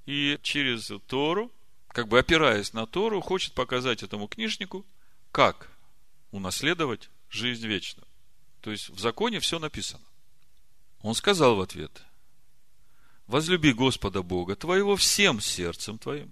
и 0.06 0.38
через 0.44 0.92
Тору, 1.08 1.50
как 1.88 2.06
бы 2.06 2.20
опираясь 2.20 2.72
на 2.72 2.86
Тору, 2.86 3.20
хочет 3.20 3.52
показать 3.52 4.04
этому 4.04 4.28
книжнику, 4.28 4.86
как 5.32 5.68
унаследовать 6.30 7.10
жизнь 7.30 7.66
вечную. 7.66 8.06
То 8.60 8.70
есть 8.70 8.88
в 8.90 9.00
законе 9.00 9.40
все 9.40 9.58
написано. 9.58 10.04
Он 11.02 11.16
сказал 11.16 11.56
в 11.56 11.60
ответ, 11.60 12.00
возлюби 13.26 13.72
Господа 13.72 14.22
Бога 14.22 14.54
твоего 14.54 14.94
всем 14.94 15.40
сердцем 15.40 15.98
твоим 15.98 16.30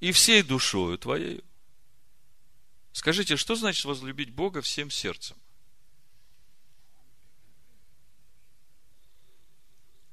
и 0.00 0.10
всей 0.10 0.42
душою 0.42 0.96
твоей. 0.96 1.44
Скажите, 3.00 3.38
что 3.38 3.54
значит 3.54 3.86
возлюбить 3.86 4.28
Бога 4.28 4.60
всем 4.60 4.90
сердцем? 4.90 5.34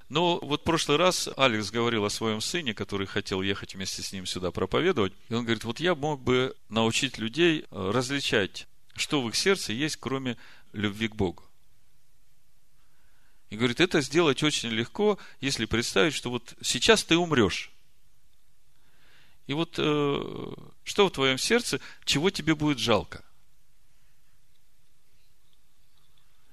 Ну, 0.08 0.40
вот 0.42 0.62
в 0.62 0.64
прошлый 0.64 0.98
раз 0.98 1.28
Алекс 1.36 1.70
говорил 1.70 2.06
о 2.06 2.10
своем 2.10 2.40
сыне, 2.40 2.74
который 2.74 3.06
хотел 3.06 3.42
ехать 3.42 3.76
вместе 3.76 4.02
с 4.02 4.14
ним 4.14 4.26
сюда 4.26 4.52
проповедовать. 4.52 5.12
И 5.28 5.34
он 5.34 5.44
говорит, 5.44 5.66
вот 5.66 5.82
я 5.82 5.96
мог 5.96 6.22
бы 6.22 6.56
научить 6.70 7.18
людей 7.18 7.66
э, 7.70 7.92
различать, 7.92 8.70
что 8.96 9.22
в 9.22 9.28
их 9.28 9.36
сердце 9.36 9.74
есть, 9.74 9.98
кроме 9.98 10.38
любви 10.72 11.10
к 11.10 11.16
Богу. 11.16 11.44
И 13.50 13.58
говорит, 13.58 13.82
это 13.82 14.00
сделать 14.00 14.44
очень 14.44 14.70
легко, 14.70 15.20
если 15.42 15.66
представить, 15.66 16.14
что 16.14 16.30
вот 16.30 16.56
сейчас 16.62 17.04
ты 17.04 17.18
умрешь. 17.18 17.70
И 19.48 19.54
вот 19.54 19.76
э, 19.78 20.54
что 20.84 21.08
в 21.08 21.12
твоем 21.12 21.38
сердце, 21.38 21.80
чего 22.04 22.30
тебе 22.30 22.54
будет 22.54 22.80
жалко? 22.80 23.24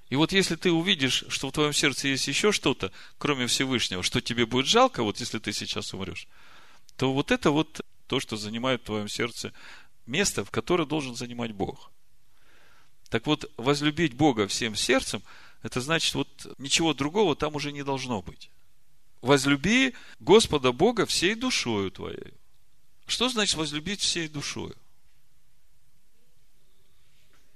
И 0.09 0.15
вот 0.15 0.31
если 0.31 0.55
ты 0.55 0.71
увидишь, 0.71 1.25
что 1.27 1.49
в 1.49 1.51
твоем 1.51 1.73
сердце 1.73 2.07
есть 2.07 2.27
еще 2.27 2.53
что-то, 2.53 2.91
кроме 3.17 3.47
Всевышнего, 3.47 4.01
что 4.01 4.21
тебе 4.21 4.45
будет 4.45 4.65
жалко, 4.65 5.03
вот 5.03 5.19
если 5.19 5.39
ты 5.39 5.51
сейчас 5.51 5.93
умрешь, 5.93 6.27
то 6.95 7.11
вот 7.11 7.31
это 7.31 7.51
вот 7.51 7.81
то, 8.07 8.19
что 8.21 8.37
занимает 8.37 8.81
в 8.81 8.85
твоем 8.85 9.09
сердце 9.09 9.51
место, 10.05 10.45
в 10.45 10.51
которое 10.51 10.85
должен 10.85 11.15
занимать 11.15 11.51
Бог. 11.51 11.91
Так 13.09 13.25
вот, 13.27 13.51
возлюбить 13.57 14.13
Бога 14.13 14.47
всем 14.47 14.75
сердцем, 14.75 15.21
это 15.63 15.81
значит, 15.81 16.13
вот 16.15 16.55
ничего 16.59 16.93
другого 16.93 17.35
там 17.35 17.55
уже 17.55 17.71
не 17.71 17.83
должно 17.83 18.21
быть. 18.21 18.49
Возлюби 19.21 19.95
Господа 20.19 20.71
Бога 20.71 21.05
всей 21.05 21.35
душою 21.35 21.91
твоей. 21.91 22.33
Что 23.05 23.29
значит 23.29 23.55
возлюбить 23.55 24.01
всей 24.01 24.27
душою? 24.27 24.75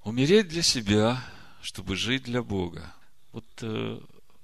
Умереть 0.04 0.48
для 0.48 0.62
себя, 0.62 1.24
чтобы 1.62 1.96
жить 1.96 2.24
для 2.24 2.42
Бога. 2.42 2.94
Вот 3.32 3.46
э, 3.62 4.00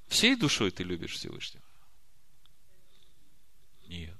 всей 0.08 0.36
душой 0.36 0.72
ты 0.72 0.84
любишь 0.84 1.14
Всевышнего? 1.14 1.64
Нет. 3.88 4.18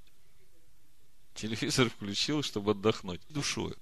Телевизор 1.34 1.90
включил, 1.90 2.42
чтобы 2.42 2.70
отдохнуть 2.70 3.20
душой. 3.28 3.74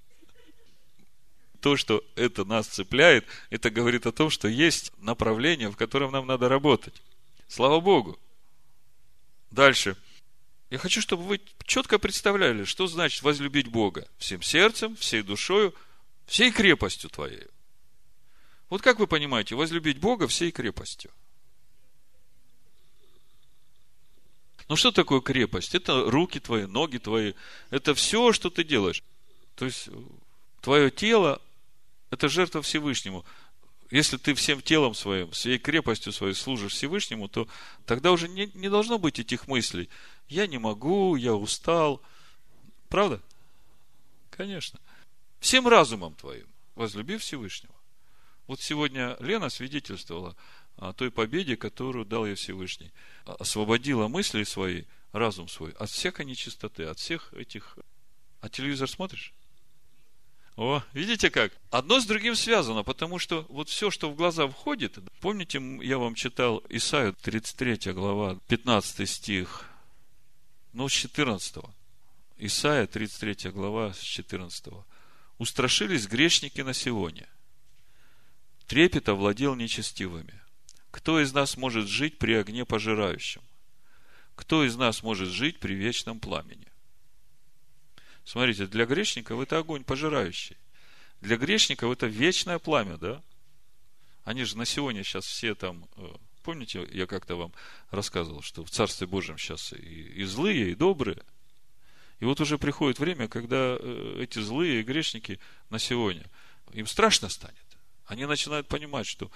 То, 1.61 1.77
что 1.77 2.03
это 2.15 2.43
нас 2.43 2.67
цепляет, 2.67 3.25
это 3.49 3.69
говорит 3.69 4.05
о 4.05 4.11
том, 4.11 4.29
что 4.29 4.47
есть 4.47 4.91
направление, 4.97 5.69
в 5.69 5.77
котором 5.77 6.11
нам 6.11 6.27
надо 6.27 6.49
работать. 6.49 7.01
Слава 7.47 7.79
Богу. 7.79 8.19
Дальше. 9.51 9.95
Я 10.69 10.77
хочу, 10.79 11.01
чтобы 11.01 11.23
вы 11.23 11.41
четко 11.63 11.99
представляли, 11.99 12.63
что 12.63 12.87
значит 12.87 13.21
возлюбить 13.21 13.67
Бога 13.67 14.07
всем 14.17 14.41
сердцем, 14.41 14.95
всей 14.95 15.21
душою, 15.21 15.73
всей 16.25 16.51
крепостью 16.51 17.09
твоей. 17.09 17.47
Вот 18.69 18.81
как 18.81 18.99
вы 18.99 19.07
понимаете, 19.07 19.55
возлюбить 19.55 19.99
Бога 19.99 20.27
всей 20.27 20.51
крепостью? 20.51 21.11
Ну 24.67 24.75
что 24.75 24.91
такое 24.91 25.21
крепость? 25.21 25.75
Это 25.75 26.09
руки 26.09 26.39
твои, 26.39 26.65
ноги 26.65 26.97
твои, 26.97 27.33
это 27.69 27.93
все, 27.93 28.33
что 28.33 28.49
ты 28.49 28.63
делаешь. 28.63 29.03
То 29.55 29.65
есть 29.65 29.89
твое 30.61 30.89
тело– 30.89 31.39
это 32.09 32.27
жертва 32.27 32.63
Всевышнему. 32.63 33.23
Если 33.91 34.17
ты 34.17 34.33
всем 34.33 34.61
телом 34.61 34.95
своим, 34.95 35.29
всей 35.29 35.59
крепостью 35.59 36.11
своей 36.11 36.33
служишь 36.33 36.73
Всевышнему, 36.73 37.27
то 37.27 37.47
тогда 37.85 38.11
уже 38.11 38.27
не, 38.27 38.49
не 38.55 38.67
должно 38.67 38.97
быть 38.97 39.19
этих 39.19 39.47
мыслей. 39.47 39.89
Я 40.27 40.47
не 40.47 40.57
могу, 40.57 41.15
я 41.15 41.33
устал. 41.33 42.01
Правда? 42.89 43.21
Конечно. 44.29 44.79
Всем 45.39 45.67
разумом 45.67 46.15
твоим 46.15 46.47
возлюби 46.75 47.17
Всевышнего. 47.17 47.73
Вот 48.47 48.61
сегодня 48.61 49.17
Лена 49.19 49.49
свидетельствовала 49.49 50.35
о 50.77 50.93
той 50.93 51.09
победе, 51.09 51.55
которую 51.55 52.05
дал 52.05 52.25
ей 52.25 52.35
Всевышний. 52.35 52.91
Освободила 53.25 54.07
мысли 54.07 54.43
свои, 54.43 54.83
разум 55.11 55.47
свой 55.47 55.71
от 55.71 55.89
всякой 55.89 56.25
нечистоты, 56.25 56.83
от 56.83 56.99
всех 56.99 57.33
этих... 57.33 57.77
А 58.41 58.49
телевизор 58.49 58.89
смотришь? 58.89 59.33
О, 60.57 60.81
видите 60.93 61.29
как? 61.29 61.51
Одно 61.69 61.99
с 61.99 62.05
другим 62.05 62.35
связано, 62.35 62.83
потому 62.83 63.19
что 63.19 63.45
вот 63.49 63.67
все, 63.67 63.91
что 63.91 64.09
в 64.09 64.15
глаза 64.15 64.47
входит, 64.47 64.97
помните, 65.19 65.61
я 65.81 65.97
вам 65.97 66.15
читал 66.15 66.63
Исаию 66.69 67.13
33 67.21 67.91
глава, 67.91 68.37
15 68.47 69.09
стих, 69.09 69.69
ну, 70.75 70.89
с 70.89 70.91
14. 70.91 71.57
Исаия 72.37 72.85
33 72.85 73.51
глава, 73.51 73.93
с 73.93 73.99
14. 73.99 74.67
Устрашились 75.37 76.07
грешники 76.07 76.61
на 76.61 76.73
Сионе 76.73 77.27
трепет 78.67 79.09
овладел 79.09 79.55
нечестивыми. 79.55 80.41
Кто 80.91 81.21
из 81.21 81.33
нас 81.33 81.57
может 81.57 81.87
жить 81.87 82.17
при 82.17 82.33
огне 82.33 82.65
пожирающем? 82.65 83.41
Кто 84.35 84.65
из 84.65 84.75
нас 84.75 85.03
может 85.03 85.29
жить 85.29 85.59
при 85.59 85.73
вечном 85.73 86.19
пламени? 86.19 86.67
Смотрите, 88.23 88.67
для 88.67 88.85
грешников 88.85 89.39
это 89.39 89.59
огонь 89.59 89.83
пожирающий. 89.83 90.57
Для 91.21 91.37
грешников 91.37 91.91
это 91.91 92.07
вечное 92.07 92.59
пламя, 92.59 92.97
да? 92.97 93.21
Они 94.23 94.43
же 94.43 94.57
на 94.57 94.65
сегодня 94.65 95.03
сейчас 95.03 95.25
все 95.25 95.53
там 95.53 95.87
э, 95.95 96.07
Помните, 96.45 96.87
я 96.91 97.07
как-то 97.07 97.37
вам 97.37 97.51
рассказывал, 97.89 98.43
что 98.43 98.63
в 98.63 98.69
Царстве 98.69 99.07
Божьем 99.07 99.39
сейчас 99.39 99.73
и, 99.73 99.77
и 99.77 100.23
злые, 100.25 100.69
и 100.69 100.75
добрые. 100.75 101.23
И 102.19 102.25
вот 102.25 102.39
уже 102.39 102.59
приходит 102.59 102.99
время, 102.99 103.27
когда 103.27 103.77
э, 103.79 104.19
эти 104.21 104.37
злые 104.37 104.83
грешники 104.83 105.39
на 105.71 105.79
сегодня, 105.79 106.23
им 106.71 106.85
страшно 106.85 107.29
станет. 107.29 107.65
Они 108.05 108.27
начинают 108.27 108.67
понимать, 108.67 109.07
что 109.07 109.31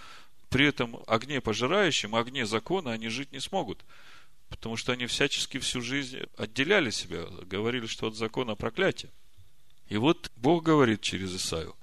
при 0.50 0.68
этом 0.68 1.00
огне 1.08 1.42
пожирающем, 1.42 2.14
огне 2.14 2.46
закона 2.46 2.92
они 2.92 3.10
жить 3.10 3.32
не 3.32 3.40
смогут. 3.40 3.84
Потому 4.50 4.78
что 4.78 4.92
они 4.92 5.08
всячески 5.08 5.58
всю 5.58 5.82
жизнь 5.82 6.20
отделяли 6.38 6.92
себя, 6.92 7.26
говорили, 7.42 7.88
что 7.88 8.08
от 8.08 8.16
закона 8.16 8.54
проклятие. 8.54 9.12
И 9.88 9.98
вот 9.98 10.32
Бог 10.36 10.64
говорит 10.64 11.02
через 11.02 11.36
Исаию, 11.36 11.76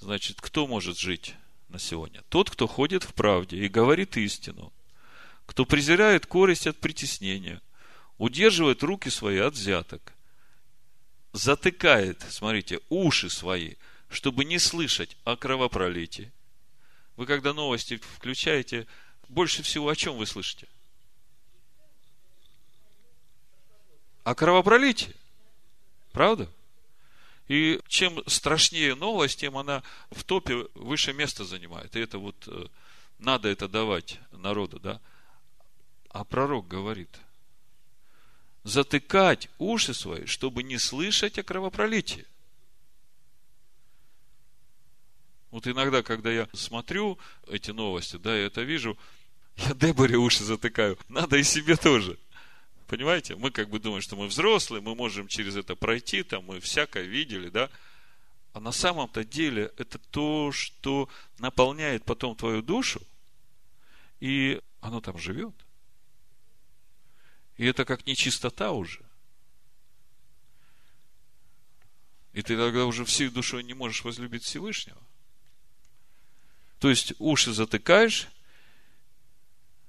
значит, 0.00 0.40
кто 0.40 0.66
может 0.66 0.98
жить 0.98 1.36
на 1.68 1.78
сегодня? 1.78 2.22
Тот, 2.28 2.50
кто 2.50 2.66
ходит 2.66 3.04
в 3.04 3.14
правде 3.14 3.58
и 3.58 3.68
говорит 3.68 4.16
истину, 4.16 4.72
кто 5.46 5.64
презирает 5.64 6.26
корость 6.26 6.66
от 6.66 6.78
притеснения, 6.78 7.60
удерживает 8.18 8.82
руки 8.82 9.08
свои 9.08 9.38
от 9.38 9.54
взяток, 9.54 10.12
затыкает, 11.32 12.24
смотрите, 12.28 12.80
уши 12.88 13.30
свои, 13.30 13.74
чтобы 14.08 14.44
не 14.44 14.58
слышать 14.58 15.16
о 15.24 15.36
кровопролитии. 15.36 16.32
Вы 17.16 17.26
когда 17.26 17.52
новости 17.52 17.96
включаете, 17.96 18.86
больше 19.28 19.62
всего 19.62 19.88
о 19.88 19.96
чем 19.96 20.16
вы 20.16 20.26
слышите? 20.26 20.68
О 24.24 24.34
кровопролитии. 24.34 25.14
Правда? 26.12 26.48
И 27.48 27.80
чем 27.86 28.22
страшнее 28.26 28.94
новость, 28.94 29.40
тем 29.40 29.56
она 29.56 29.82
в 30.10 30.24
топе 30.24 30.66
выше 30.74 31.12
места 31.12 31.44
занимает. 31.44 31.94
И 31.94 32.00
это 32.00 32.18
вот 32.18 32.36
э, 32.48 32.66
надо 33.18 33.48
это 33.48 33.68
давать 33.68 34.18
народу, 34.32 34.80
да? 34.80 35.00
А 36.10 36.24
пророк 36.24 36.66
говорит, 36.66 37.20
затыкать 38.64 39.48
уши 39.58 39.94
свои, 39.94 40.26
чтобы 40.26 40.62
не 40.64 40.78
слышать 40.78 41.38
о 41.38 41.44
кровопролитии. 41.44 42.26
Вот 45.50 45.68
иногда, 45.68 46.02
когда 46.02 46.32
я 46.32 46.48
смотрю 46.52 47.18
эти 47.46 47.70
новости, 47.70 48.16
да, 48.16 48.36
я 48.36 48.46
это 48.46 48.62
вижу, 48.62 48.98
я 49.56 49.72
Деборе 49.72 50.16
уши 50.16 50.42
затыкаю. 50.42 50.98
Надо 51.08 51.36
и 51.36 51.44
себе 51.44 51.76
тоже. 51.76 52.18
Понимаете? 52.86 53.34
Мы 53.34 53.50
как 53.50 53.68
бы 53.68 53.80
думаем, 53.80 54.00
что 54.00 54.16
мы 54.16 54.26
взрослые, 54.28 54.80
мы 54.80 54.94
можем 54.94 55.26
через 55.26 55.56
это 55.56 55.74
пройти, 55.74 56.22
там 56.22 56.44
мы 56.44 56.60
всякое 56.60 57.04
видели, 57.04 57.48
да? 57.48 57.68
А 58.52 58.60
на 58.60 58.72
самом-то 58.72 59.24
деле 59.24 59.72
это 59.76 59.98
то, 59.98 60.52
что 60.52 61.08
наполняет 61.38 62.04
потом 62.04 62.36
твою 62.36 62.62
душу, 62.62 63.02
и 64.20 64.60
оно 64.80 65.00
там 65.00 65.18
живет. 65.18 65.54
И 67.56 67.66
это 67.66 67.84
как 67.84 68.06
нечистота 68.06 68.70
уже. 68.70 69.00
И 72.34 72.42
ты 72.42 72.56
тогда 72.56 72.84
уже 72.84 73.04
всей 73.04 73.30
душой 73.30 73.64
не 73.64 73.74
можешь 73.74 74.04
возлюбить 74.04 74.44
Всевышнего. 74.44 75.00
То 76.78 76.90
есть 76.90 77.14
уши 77.18 77.52
затыкаешь, 77.52 78.28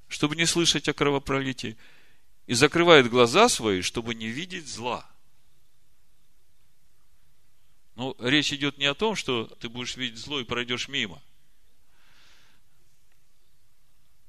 чтобы 0.08 0.36
не 0.36 0.48
слышать 0.48 0.90
о 0.90 0.94
кровопролитии– 0.94 1.78
и 2.48 2.54
закрывает 2.54 3.10
глаза 3.10 3.50
свои, 3.50 3.82
чтобы 3.82 4.16
не 4.16 4.28
видеть 4.28 4.68
зла. 4.68 5.06
Но 7.96 8.16
речь 8.20 8.54
идет 8.54 8.78
не 8.78 8.86
о 8.86 8.96
том, 8.96 9.16
что 9.16 9.46
ты 9.60 9.70
будешь 9.70 9.98
видеть 9.98 10.20
зло 10.20 10.40
и 10.40 10.46
пройдешь 10.46 10.88
мимо. 10.88 11.22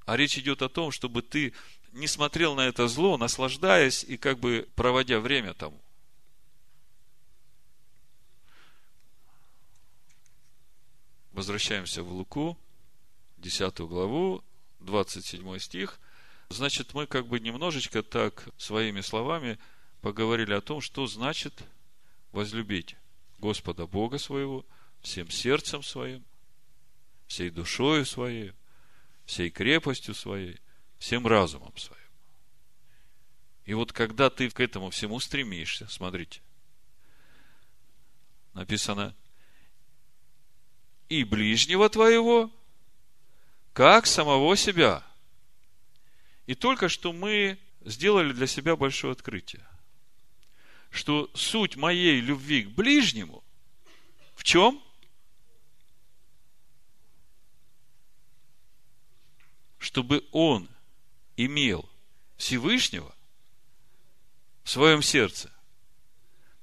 А 0.04 0.16
речь 0.16 0.36
идет 0.36 0.62
о 0.62 0.68
том, 0.68 0.90
чтобы 0.90 1.22
ты 1.22 1.52
не 1.92 2.06
смотрел 2.06 2.54
на 2.54 2.62
это 2.62 2.88
зло, 2.88 3.16
наслаждаясь 3.16 4.02
и 4.04 4.16
как 4.16 4.38
бы 4.38 4.68
проводя 4.74 5.20
время 5.20 5.54
там. 5.54 5.72
Возвращаемся 11.32 12.02
в 12.02 12.10
Луку, 12.10 12.58
10 13.36 13.78
главу, 13.80 14.42
27 14.80 15.58
стих– 15.60 16.00
Значит, 16.50 16.94
мы 16.94 17.06
как 17.06 17.26
бы 17.26 17.40
немножечко 17.40 18.02
так 18.02 18.48
своими 18.56 19.02
словами 19.02 19.58
поговорили 20.00 20.54
о 20.54 20.60
том, 20.60 20.80
что 20.80 21.06
значит 21.06 21.62
возлюбить 22.32 22.96
Господа 23.38 23.86
Бога 23.86 24.18
своего 24.18 24.64
всем 25.02 25.30
сердцем 25.30 25.82
своим, 25.82 26.24
всей 27.26 27.50
душою 27.50 28.06
своей, 28.06 28.52
всей 29.26 29.50
крепостью 29.50 30.14
своей, 30.14 30.58
всем 30.98 31.26
разумом 31.26 31.76
своим. 31.76 31.98
И 33.66 33.74
вот 33.74 33.92
когда 33.92 34.30
ты 34.30 34.48
к 34.48 34.58
этому 34.60 34.88
всему 34.88 35.20
стремишься, 35.20 35.86
смотрите, 35.88 36.40
написано, 38.54 39.14
и 41.10 41.24
ближнего 41.24 41.90
твоего, 41.90 42.50
как 43.74 44.06
самого 44.06 44.56
себя– 44.56 45.04
и 46.48 46.54
только 46.54 46.88
что 46.88 47.12
мы 47.12 47.58
сделали 47.84 48.32
для 48.32 48.46
себя 48.46 48.74
большое 48.74 49.12
открытие, 49.12 49.68
что 50.90 51.30
суть 51.34 51.76
моей 51.76 52.22
любви 52.22 52.62
к 52.62 52.70
ближнему 52.70 53.44
в 54.34 54.44
чем? 54.44 54.82
Чтобы 59.78 60.24
он 60.32 60.70
имел 61.36 61.86
Всевышнего 62.38 63.14
в 64.64 64.70
своем 64.70 65.02
сердце, 65.02 65.52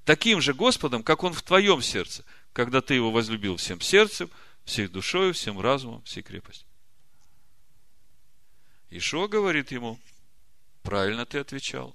таким 0.04 0.42
же 0.42 0.56
Господом, 0.56 1.04
как 1.04 1.22
он 1.24 1.34
в 1.34 1.44
твоем 1.44 1.84
сердце, 1.84 2.26
когда 2.54 2.82
ты 2.82 2.96
его 2.96 3.12
возлюбил 3.12 3.58
всем 3.58 3.80
сердцем, 3.82 4.32
всей 4.64 4.88
душой, 4.88 5.32
всем 5.34 5.60
разумом, 5.60 6.02
всей 6.06 6.24
крепостью. 6.24 6.68
Ишо 8.98 9.28
говорит 9.28 9.72
ему, 9.72 10.00
правильно 10.82 11.26
ты 11.26 11.39
отвечал, 11.39 11.93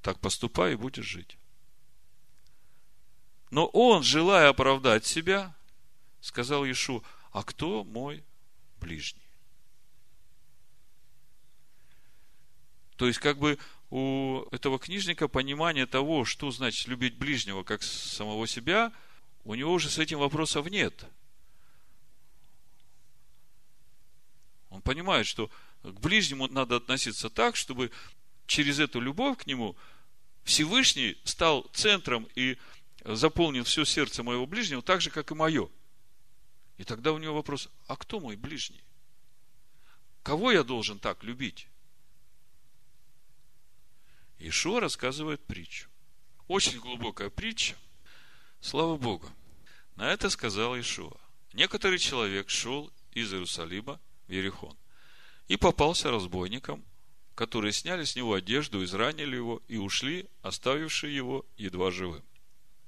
так 0.00 0.20
поступай 0.20 0.74
и 0.74 0.76
будешь 0.76 1.04
жить. 1.04 1.36
Но 3.50 3.66
он, 3.66 4.04
желая 4.04 4.50
оправдать 4.50 5.04
себя, 5.04 5.56
сказал 6.20 6.64
Ишу, 6.64 7.02
а 7.32 7.42
кто 7.42 7.82
мой 7.82 8.24
ближний? 8.80 9.26
То 12.96 13.08
есть, 13.08 13.18
как 13.18 13.38
бы 13.38 13.58
у 13.90 14.44
этого 14.52 14.78
книжника 14.78 15.26
понимание 15.26 15.86
того, 15.86 16.24
что 16.24 16.52
значит 16.52 16.86
любить 16.86 17.16
ближнего 17.16 17.64
как 17.64 17.82
самого 17.82 18.46
себя, 18.46 18.92
у 19.44 19.54
него 19.54 19.72
уже 19.72 19.90
с 19.90 19.98
этим 19.98 20.20
вопросов 20.20 20.70
нет. 20.70 21.06
Он 24.70 24.80
понимает, 24.80 25.26
что 25.26 25.50
к 25.92 26.00
ближнему 26.00 26.48
надо 26.48 26.76
относиться 26.76 27.30
так, 27.30 27.54
чтобы 27.56 27.90
через 28.46 28.80
эту 28.80 29.00
любовь 29.00 29.38
к 29.38 29.46
нему 29.46 29.76
Всевышний 30.42 31.16
стал 31.24 31.62
центром 31.72 32.28
и 32.34 32.58
заполнил 33.04 33.64
все 33.64 33.84
сердце 33.84 34.22
моего 34.22 34.46
ближнего 34.46 34.82
так 34.82 35.00
же, 35.00 35.10
как 35.10 35.30
и 35.30 35.34
мое. 35.34 35.70
И 36.76 36.84
тогда 36.84 37.12
у 37.12 37.18
него 37.18 37.34
вопрос, 37.34 37.68
а 37.86 37.96
кто 37.96 38.20
мой 38.20 38.36
ближний? 38.36 38.82
Кого 40.22 40.50
я 40.50 40.64
должен 40.64 40.98
так 40.98 41.22
любить? 41.22 41.68
Ишуа 44.38 44.80
рассказывает 44.80 45.42
притчу. 45.44 45.88
Очень 46.48 46.80
глубокая 46.80 47.30
притча. 47.30 47.76
Слава 48.60 48.96
Богу. 48.96 49.30
На 49.94 50.12
это 50.12 50.30
сказал 50.30 50.78
Ишуа. 50.78 51.16
Некоторый 51.52 51.98
человек 51.98 52.50
шел 52.50 52.92
из 53.12 53.32
Иерусалима 53.32 54.00
в 54.26 54.32
Ерехон 54.32 54.76
и 55.48 55.56
попался 55.56 56.10
разбойникам, 56.10 56.84
которые 57.34 57.72
сняли 57.72 58.04
с 58.04 58.16
него 58.16 58.34
одежду, 58.34 58.82
изранили 58.82 59.36
его 59.36 59.62
и 59.68 59.76
ушли, 59.76 60.26
оставившие 60.42 61.14
его 61.14 61.44
едва 61.56 61.90
живым. 61.90 62.24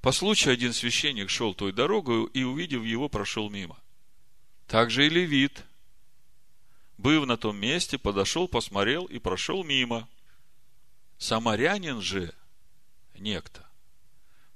По 0.01 0.13
случаю 0.13 0.55
один 0.55 0.73
священник 0.73 1.29
шел 1.29 1.55
той 1.55 1.73
дорогой 1.73 2.27
и, 2.33 2.43
увидев 2.43 2.85
его, 2.85 3.09
прошел 3.09 3.51
мимо. 3.51 3.79
Также 4.67 5.07
и 5.07 5.11
левит, 5.11 5.65
быв 6.99 7.27
на 7.27 7.37
том 7.37 7.57
месте, 7.57 7.99
подошел, 7.99 8.49
посмотрел 8.49 9.07
и 9.07 9.19
прошел 9.19 9.65
мимо. 9.65 10.09
Самарянин 11.19 12.01
же, 12.01 12.33
некто, 13.19 13.69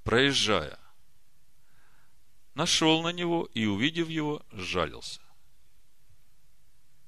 проезжая, 0.03 0.79
нашел 2.53 3.01
на 3.01 3.09
него 3.09 3.49
и, 3.53 3.65
увидев 3.65 4.09
его, 4.09 4.41
сжалился. 4.51 5.19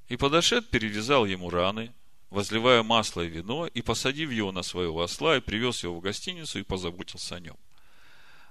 И 0.07 0.17
подошед, 0.17 0.69
перевязал 0.69 1.25
ему 1.25 1.49
раны, 1.49 1.93
возливая 2.29 2.83
масло 2.83 3.21
и 3.21 3.27
вино, 3.27 3.67
и, 3.67 3.81
посадив 3.81 4.31
его 4.31 4.51
на 4.51 4.61
своего 4.61 5.01
осла, 5.01 5.37
и 5.37 5.41
привез 5.41 5.83
его 5.83 5.97
в 5.97 6.01
гостиницу, 6.01 6.59
и 6.59 6.63
позаботился 6.63 7.35
о 7.35 7.39
нем. 7.39 7.57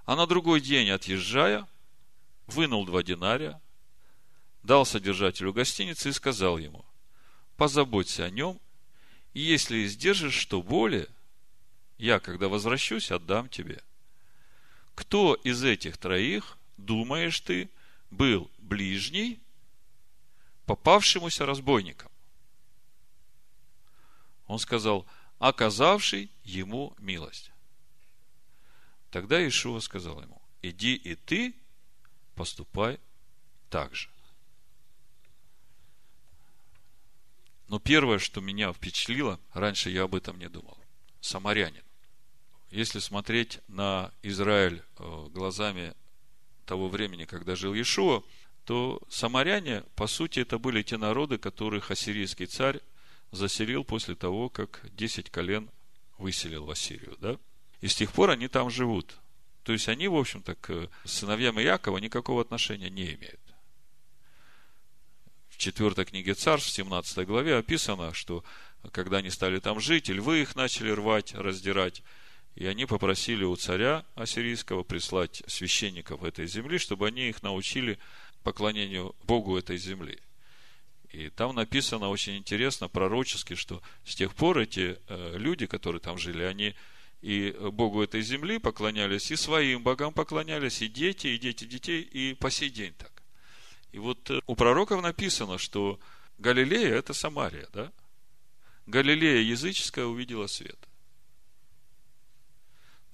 А 0.05 0.17
на 0.17 0.27
другой 0.27 0.61
день, 0.61 0.91
отъезжая, 0.91 1.67
вынул 2.47 2.85
два 2.85 3.03
динария, 3.03 3.61
дал 4.63 4.85
содержателю 4.85 5.53
гостиницы 5.53 6.09
и 6.09 6.13
сказал 6.13 6.59
ему, 6.59 6.85
позаботься 7.57 8.25
о 8.25 8.31
нем, 8.31 8.59
и 9.33 9.41
если 9.41 9.85
издержишь 9.85 10.35
что 10.35 10.63
более, 10.63 11.09
я, 11.99 12.19
когда 12.21 12.49
возвращусь, 12.49 13.11
отдам 13.11 13.49
тебе. 13.49 13.83
Кто 14.95 15.35
из 15.35 15.63
этих 15.63 15.97
троих, 15.97 16.57
думаешь 16.77 17.41
ты, 17.41 17.69
был 18.11 18.51
ближний 18.59 19.41
попавшемуся 20.67 21.47
разбойником? 21.47 22.11
Он 24.47 24.59
сказал, 24.59 25.07
оказавший 25.39 26.31
ему 26.43 26.95
милость. 26.99 27.51
Тогда 29.11 29.47
Ишуа 29.47 29.81
сказал 29.81 30.21
ему, 30.21 30.41
иди 30.63 30.95
и 30.95 31.15
ты 31.15 31.55
поступай 32.35 32.99
так 33.71 33.95
же. 33.95 34.09
Но 37.69 37.79
первое, 37.79 38.19
что 38.19 38.41
меня 38.41 38.73
впечатлило, 38.73 39.41
раньше 39.53 39.91
я 39.91 40.03
об 40.03 40.15
этом 40.15 40.39
не 40.39 40.49
думал. 40.49 40.79
Самарянин. 41.21 41.83
Если 42.71 42.99
смотреть 42.99 43.61
на 43.69 44.13
Израиль 44.23 44.83
э, 44.99 45.27
глазами 45.31 45.95
того 46.67 46.89
времени, 46.89 47.25
когда 47.25 47.57
жил 47.57 47.73
Иешуа, 47.73 48.23
то 48.65 49.01
самаряне, 49.09 49.83
по 49.95 50.07
сути, 50.07 50.41
это 50.41 50.59
были 50.59 50.83
те 50.83 50.97
народы, 50.97 51.39
которых 51.39 51.91
ассирийский 51.91 52.47
царь 52.47 52.81
заселил 53.31 53.85
после 53.85 54.15
того, 54.15 54.49
как 54.49 54.81
10 54.95 55.31
колен 55.31 55.71
выселил 56.19 56.65
в 56.65 56.71
Ассирию. 56.71 57.17
Да? 57.21 57.39
И 57.81 57.89
с 57.89 57.95
тех 57.95 58.13
пор 58.13 58.31
они 58.31 58.49
там 58.49 58.71
живут. 58.71 59.17
То 59.65 59.73
есть 59.73 59.89
они, 59.89 60.09
в 60.09 60.17
общем-то, 60.17 60.55
к 60.57 60.91
сыновьям 61.05 61.61
Иакова 61.61 61.99
никакого 61.99 62.41
отношения 62.41 62.91
не 62.91 63.15
имеют. 63.15 63.41
В 65.49 65.57
четвертой 65.57 66.05
книге 66.05 66.35
Царств, 66.35 66.71
в 66.71 66.73
17 66.73 67.27
главе 67.27 67.57
описано, 67.57 68.13
что 68.13 68.45
когда 68.93 69.19
они 69.19 69.31
стали 69.31 69.61
там 69.61 69.81
жить, 69.81 70.09
львы 70.09 70.43
их 70.43 70.57
начали 70.57 70.91
рвать, 70.91 71.35
раздирать, 71.35 72.03
и 72.55 72.67
они 72.67 72.87
попросили 72.87 73.45
у 73.45 73.57
царя 73.57 74.05
ассирийского 74.15 74.83
прислать 74.85 75.43
священников 75.47 76.23
этой 76.23 76.47
земли, 76.47 76.79
чтобы 76.79 77.07
они 77.07 77.29
их 77.29 77.43
научили 77.43 77.99
поклонению 78.45 79.17
Богу 79.25 79.57
этой 79.57 79.77
земли. 79.77 80.21
И 81.11 81.31
там 81.31 81.55
написано 81.55 82.09
очень 82.09 82.37
интересно, 82.37 82.89
пророчески, 82.89 83.55
что 83.55 83.83
с 84.05 84.15
тех 84.15 84.35
пор 84.35 84.59
эти 84.59 84.99
э, 85.09 85.37
люди, 85.39 85.67
которые 85.67 86.01
там 86.01 86.19
жили, 86.19 86.43
они 86.43 86.75
и 87.23 87.57
Богу 87.73 88.03
этой 88.03 88.21
земли 88.21 88.59
поклонялись, 88.59 89.31
и 89.31 89.37
своим 89.37 89.83
богам 89.83 90.13
поклонялись, 90.13 90.83
и 90.83 90.89
дети, 90.89 91.29
и 91.29 91.39
дети 91.39 91.65
детей, 91.65 92.03
и 92.03 92.35
по 92.35 92.51
сей 92.51 92.69
день 92.69 92.93
так. 92.99 93.13
И 93.93 93.99
вот 93.99 94.31
э, 94.31 94.41
у 94.47 94.55
пророков 94.55 95.03
написано, 95.03 95.57
что 95.57 95.99
Галилея– 96.39 96.95
это 96.97 97.15
Самария, 97.15 97.69
да? 97.73 97.93
Галилея 98.87 99.41
языческая 99.41 100.05
увидела 100.05 100.49
свет. 100.49 100.79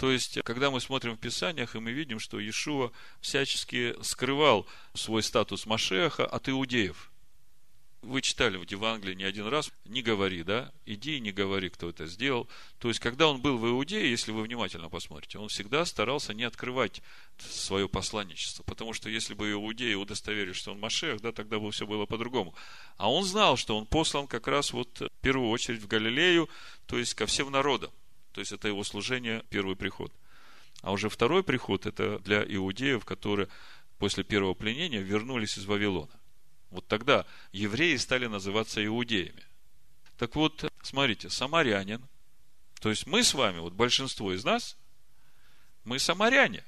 То 0.00 0.10
есть, 0.10 0.40
когда 0.44 0.70
мы 0.70 0.80
смотрим 0.80 1.14
в 1.14 1.20
Писаниях, 1.20 1.76
и 1.76 1.78
мы 1.78 1.90
видим, 1.92 2.20
что 2.20 2.40
Иешуа 2.40 2.90
всячески 3.20 3.94
скрывал 4.00 4.66
свой 4.94 5.22
статус 5.22 5.66
Машеха 5.66 6.24
от 6.24 6.48
иудеев– 6.48 7.10
вы 8.02 8.22
читали 8.22 8.56
в 8.56 8.70
Евангелии 8.70 9.14
не 9.14 9.24
один 9.24 9.46
раз, 9.46 9.70
не 9.84 10.02
говори, 10.02 10.42
да, 10.42 10.72
иди 10.86 11.20
не 11.20 11.32
говори, 11.32 11.68
кто 11.68 11.90
это 11.90 12.06
сделал. 12.06 12.48
То 12.78 12.88
есть, 12.88 12.98
когда 13.00 13.28
он 13.28 13.40
был 13.40 13.58
в 13.58 13.66
Иудее, 13.66 14.10
если 14.10 14.32
вы 14.32 14.42
внимательно 14.42 14.88
посмотрите, 14.88 15.38
он 15.38 15.48
всегда 15.48 15.84
старался 15.84 16.32
не 16.32 16.44
открывать 16.44 17.02
свое 17.38 17.88
посланничество, 17.88 18.62
потому 18.62 18.94
что 18.94 19.10
если 19.10 19.34
бы 19.34 19.52
иудеи 19.52 19.94
удостоверились, 19.94 20.56
что 20.56 20.72
он 20.72 20.80
Машех, 20.80 21.20
да, 21.20 21.32
тогда 21.32 21.58
бы 21.58 21.70
все 21.72 21.86
было 21.86 22.06
по-другому. 22.06 22.54
А 22.96 23.10
он 23.10 23.24
знал, 23.24 23.56
что 23.56 23.76
он 23.76 23.86
послан 23.86 24.26
как 24.26 24.46
раз 24.46 24.72
вот 24.72 25.00
в 25.00 25.20
первую 25.20 25.50
очередь 25.50 25.82
в 25.82 25.86
Галилею, 25.86 26.48
то 26.86 26.98
есть 26.98 27.14
ко 27.14 27.26
всем 27.26 27.50
народам. 27.50 27.90
То 28.32 28.40
есть, 28.40 28.52
это 28.52 28.68
его 28.68 28.84
служение, 28.84 29.44
первый 29.50 29.76
приход. 29.76 30.12
А 30.82 30.92
уже 30.92 31.08
второй 31.08 31.42
приход, 31.44 31.86
это 31.86 32.18
для 32.20 32.42
иудеев, 32.42 33.04
которые 33.04 33.48
после 33.98 34.24
первого 34.24 34.54
пленения 34.54 35.00
вернулись 35.00 35.58
из 35.58 35.66
Вавилона. 35.66 36.20
Вот 36.70 36.86
тогда 36.86 37.26
евреи 37.52 37.96
стали 37.96 38.26
называться 38.26 38.84
иудеями. 38.84 39.44
Так 40.16 40.36
вот, 40.36 40.70
смотрите, 40.82 41.28
самарянин, 41.28 42.06
то 42.80 42.88
есть 42.90 43.06
мы 43.06 43.22
с 43.22 43.34
вами, 43.34 43.58
вот 43.58 43.74
большинство 43.74 44.32
из 44.32 44.44
нас, 44.44 44.76
мы 45.84 45.98
самаряне, 45.98 46.64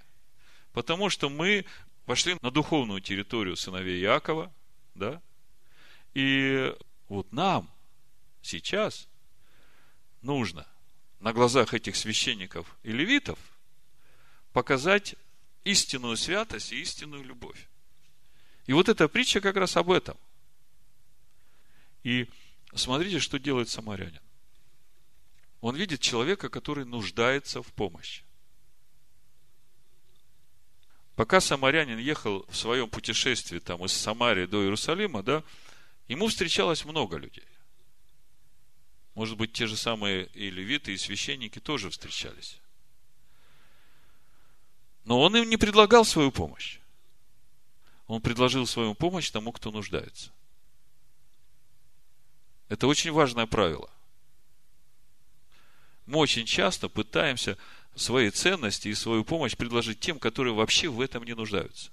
потому 0.73 1.09
что 1.09 1.31
мы 1.31 1.65
пошли 2.05 2.37
на 2.43 2.51
духовную 2.51 3.01
территорию 3.01 3.57
сыновей 3.57 4.03
Иакова, 4.03 4.53
да, 4.95 5.23
и 6.15 6.75
вот 7.09 7.33
нам 7.33 7.71
сейчас 8.43 9.09
нужно 10.21 10.67
на 11.23 11.33
глазах 11.33 11.73
этих 11.73 11.95
священников 11.95 12.77
и 12.83 12.91
левитов 12.91 13.39
показать 14.53 15.14
истинную 15.62 16.16
святость 16.16 16.73
и 16.73 16.81
истинную 16.81 17.23
любовь. 17.23 17.68
И 18.66 18.73
вот 18.73 18.89
эта 18.89 19.09
притча 19.09 19.41
как 19.41 19.57
раз 19.57 19.77
об 19.77 19.93
этом. 19.93 20.16
И 22.03 22.29
смотрите, 22.75 23.20
что 23.20 23.39
делает 23.39 23.68
самарянин. 23.68 24.20
Он 25.61 25.77
видит 25.77 26.01
человека, 26.01 26.49
который 26.49 26.85
нуждается 26.85 27.62
в 27.62 27.68
помощи. 27.68 28.25
Пока 31.14 31.41
самарянин 31.41 31.99
ехал 31.99 32.45
в 32.49 32.57
своем 32.57 32.91
путешествии 32.91 33.61
там 33.61 33.85
из 33.85 33.93
Самарии 33.93 34.47
до 34.47 34.64
Иерусалима, 34.64 35.23
да, 35.23 35.45
ему 36.09 36.27
встречалось 36.27 36.85
много 36.85 37.16
людей. 37.16 37.47
Может 39.15 39.37
быть, 39.37 39.53
те 39.53 39.67
же 39.67 39.77
самые 39.77 40.27
и 40.35 40.51
левиты, 40.51 40.93
и 40.93 40.97
священники 40.97 41.59
тоже 41.59 41.91
встречались. 41.91 42.59
Но 45.05 45.21
он 45.21 45.37
им 45.37 45.49
не 45.51 45.57
предлагал 45.57 46.05
свою 46.05 46.31
помощь 46.31 46.79
он 48.13 48.21
предложил 48.21 48.67
свою 48.67 48.95
помощь 48.95 49.31
тому, 49.31 49.53
кто 49.53 49.71
нуждается. 49.71 50.31
Это 52.69 52.87
очень 52.87 53.11
важное 53.11 53.47
правило. 53.47 53.91
Мы 56.05 56.19
очень 56.19 56.45
часто 56.45 56.91
пытаемся 56.91 57.57
свои 57.95 58.31
ценности 58.31 58.89
и 58.89 58.95
свою 58.95 59.25
помощь 59.25 59.57
предложить 59.57 59.99
тем, 59.99 60.19
которые 60.19 60.53
вообще 60.53 60.89
в 60.89 61.01
этом 61.01 61.25
не 61.25 61.35
нуждаются. 61.35 61.91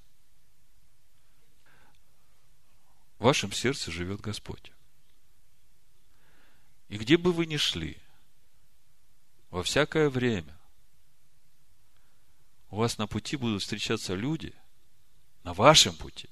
В 3.18 3.24
вашем 3.24 3.54
сердце 3.54 3.90
живет 3.90 4.20
Господь. 4.20 4.74
И 6.90 6.98
где 6.98 7.18
бы 7.18 7.32
вы 7.32 7.46
ни 7.46 7.58
шли, 7.58 7.98
во 9.50 9.64
всякое 9.64 10.10
время, 10.10 10.58
у 12.70 12.78
вас 12.78 12.98
на 12.98 13.08
пути 13.08 13.36
будут 13.36 13.62
встречаться 13.62 14.14
люди– 14.14 14.54
на 15.44 15.54
вашем 15.54 15.96
пути, 15.96 16.30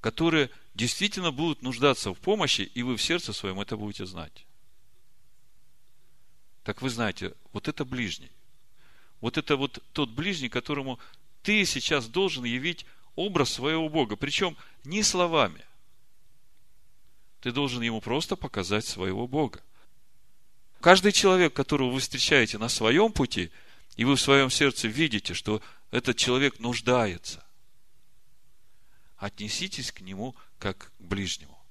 которые 0.00 0.50
действительно 0.74 1.32
будут 1.32 1.62
нуждаться 1.62 2.12
в 2.12 2.18
помощи, 2.18 2.62
и 2.62 2.82
вы 2.82 2.96
в 2.96 3.02
сердце 3.02 3.32
своем 3.32 3.60
это 3.60 3.76
будете 3.76 4.06
знать. 4.06 4.46
Так 6.62 6.82
вы 6.82 6.90
знаете, 6.90 7.34
вот 7.52 7.68
это 7.68 7.84
ближний. 7.84 8.30
Вот 9.20 9.38
это 9.38 9.56
вот 9.56 9.82
тот 9.92 10.10
ближний, 10.10 10.48
которому 10.48 10.98
ты 11.42 11.64
сейчас 11.64 12.08
должен 12.08 12.44
явить 12.44 12.86
образ 13.16 13.50
своего 13.50 13.88
Бога. 13.88 14.16
Причем 14.16 14.56
не 14.84 15.02
словами. 15.02 15.64
Ты 17.44 17.52
должен 17.52 17.82
ему 17.82 18.00
просто 18.00 18.36
показать 18.36 18.86
своего 18.86 19.28
Бога. 19.28 19.62
Каждый 20.80 21.12
человек, 21.12 21.52
которого 21.52 21.90
вы 21.90 22.00
встречаете 22.00 22.56
на 22.56 22.70
своем 22.70 23.12
пути, 23.12 23.50
и 23.96 24.06
вы 24.06 24.16
в 24.16 24.20
своем 24.22 24.48
сердце 24.48 24.88
видите, 24.88 25.34
что 25.34 25.60
этот 25.90 26.16
человек 26.16 26.58
нуждается. 26.58 27.44
Отнеситесь 29.18 29.92
к 29.92 30.00
нему 30.00 30.34
как 30.58 30.90
к 30.96 31.02
ближнему. 31.02 31.62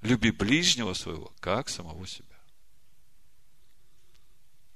Люби 0.00 0.30
ближнего 0.30 0.94
своего, 0.94 1.32
как 1.40 1.68
самого 1.68 2.06
себя. 2.06 2.38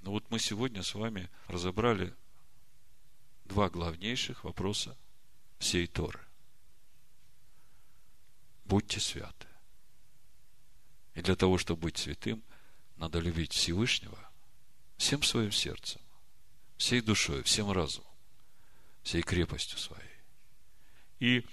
Ну 0.01 0.11
вот 0.11 0.28
мы 0.30 0.41
сегодня 0.41 0.82
с 0.82 0.97
вами 0.97 1.30
разобрали 1.47 2.12
два 3.45 3.70
главнейших 3.70 4.43
вопроса 4.43 4.97
всей 5.61 5.87
Торы. 5.87 6.18
Будьте 8.64 8.99
святы. 8.99 9.47
И 11.17 11.23
для 11.23 11.35
того, 11.35 11.59
чтобы 11.59 11.83
быть 11.83 11.99
святым, 11.99 12.45
надо 12.97 13.19
любить 13.19 13.53
Всевышнего 13.53 14.19
всем 14.97 15.23
своим 15.25 15.51
сердцем, 15.51 16.01
всей 16.77 17.01
душой, 17.01 17.43
всем 17.43 17.73
разумом 17.73 18.07
всей 19.07 19.23
крепостью 19.23 19.79
своей. 19.79 20.03
И 21.21 21.47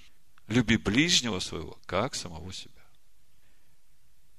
люби 0.48 0.76
ближнего 0.76 1.40
своего, 1.40 1.78
как 1.86 2.16
самого 2.16 2.52
себя. 2.52 2.84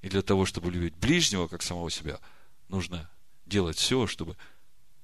И 0.02 0.08
для 0.08 0.20
того, 0.20 0.44
чтобы 0.44 0.72
любить 0.72 0.96
ближнего, 0.96 1.46
как 1.46 1.62
самого 1.62 1.92
себя, 1.92 2.18
нужно 2.68 3.08
делать 3.46 3.78
все, 3.78 4.08
чтобы 4.08 4.36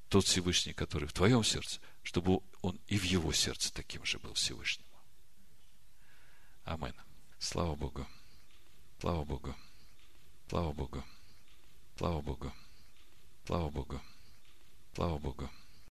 тот 0.09 0.27
Всевышний, 0.27 0.73
который 0.73 1.07
в 1.07 1.13
твоем 1.13 1.45
сердце, 1.45 1.81
чтобы 2.03 2.41
он 2.63 2.81
и 2.89 2.99
в 2.99 3.05
его 3.05 3.33
сердце 3.33 3.73
таким 3.73 4.05
же 4.05 4.19
был 4.19 4.35
Всевышним. 4.35 4.87
Амин. 6.65 6.95
Слава 7.39 7.77
Богу. 7.77 8.09
Слава 8.99 9.25
Богу. 9.25 9.55
Слава 10.50 10.74
Богу. 10.74 11.04
Слава 11.98 12.22
Богу. 12.22 12.52
Слава 13.46 13.70
Богу. 13.70 14.00
Слава 14.94 15.18
Богу. 15.20 15.50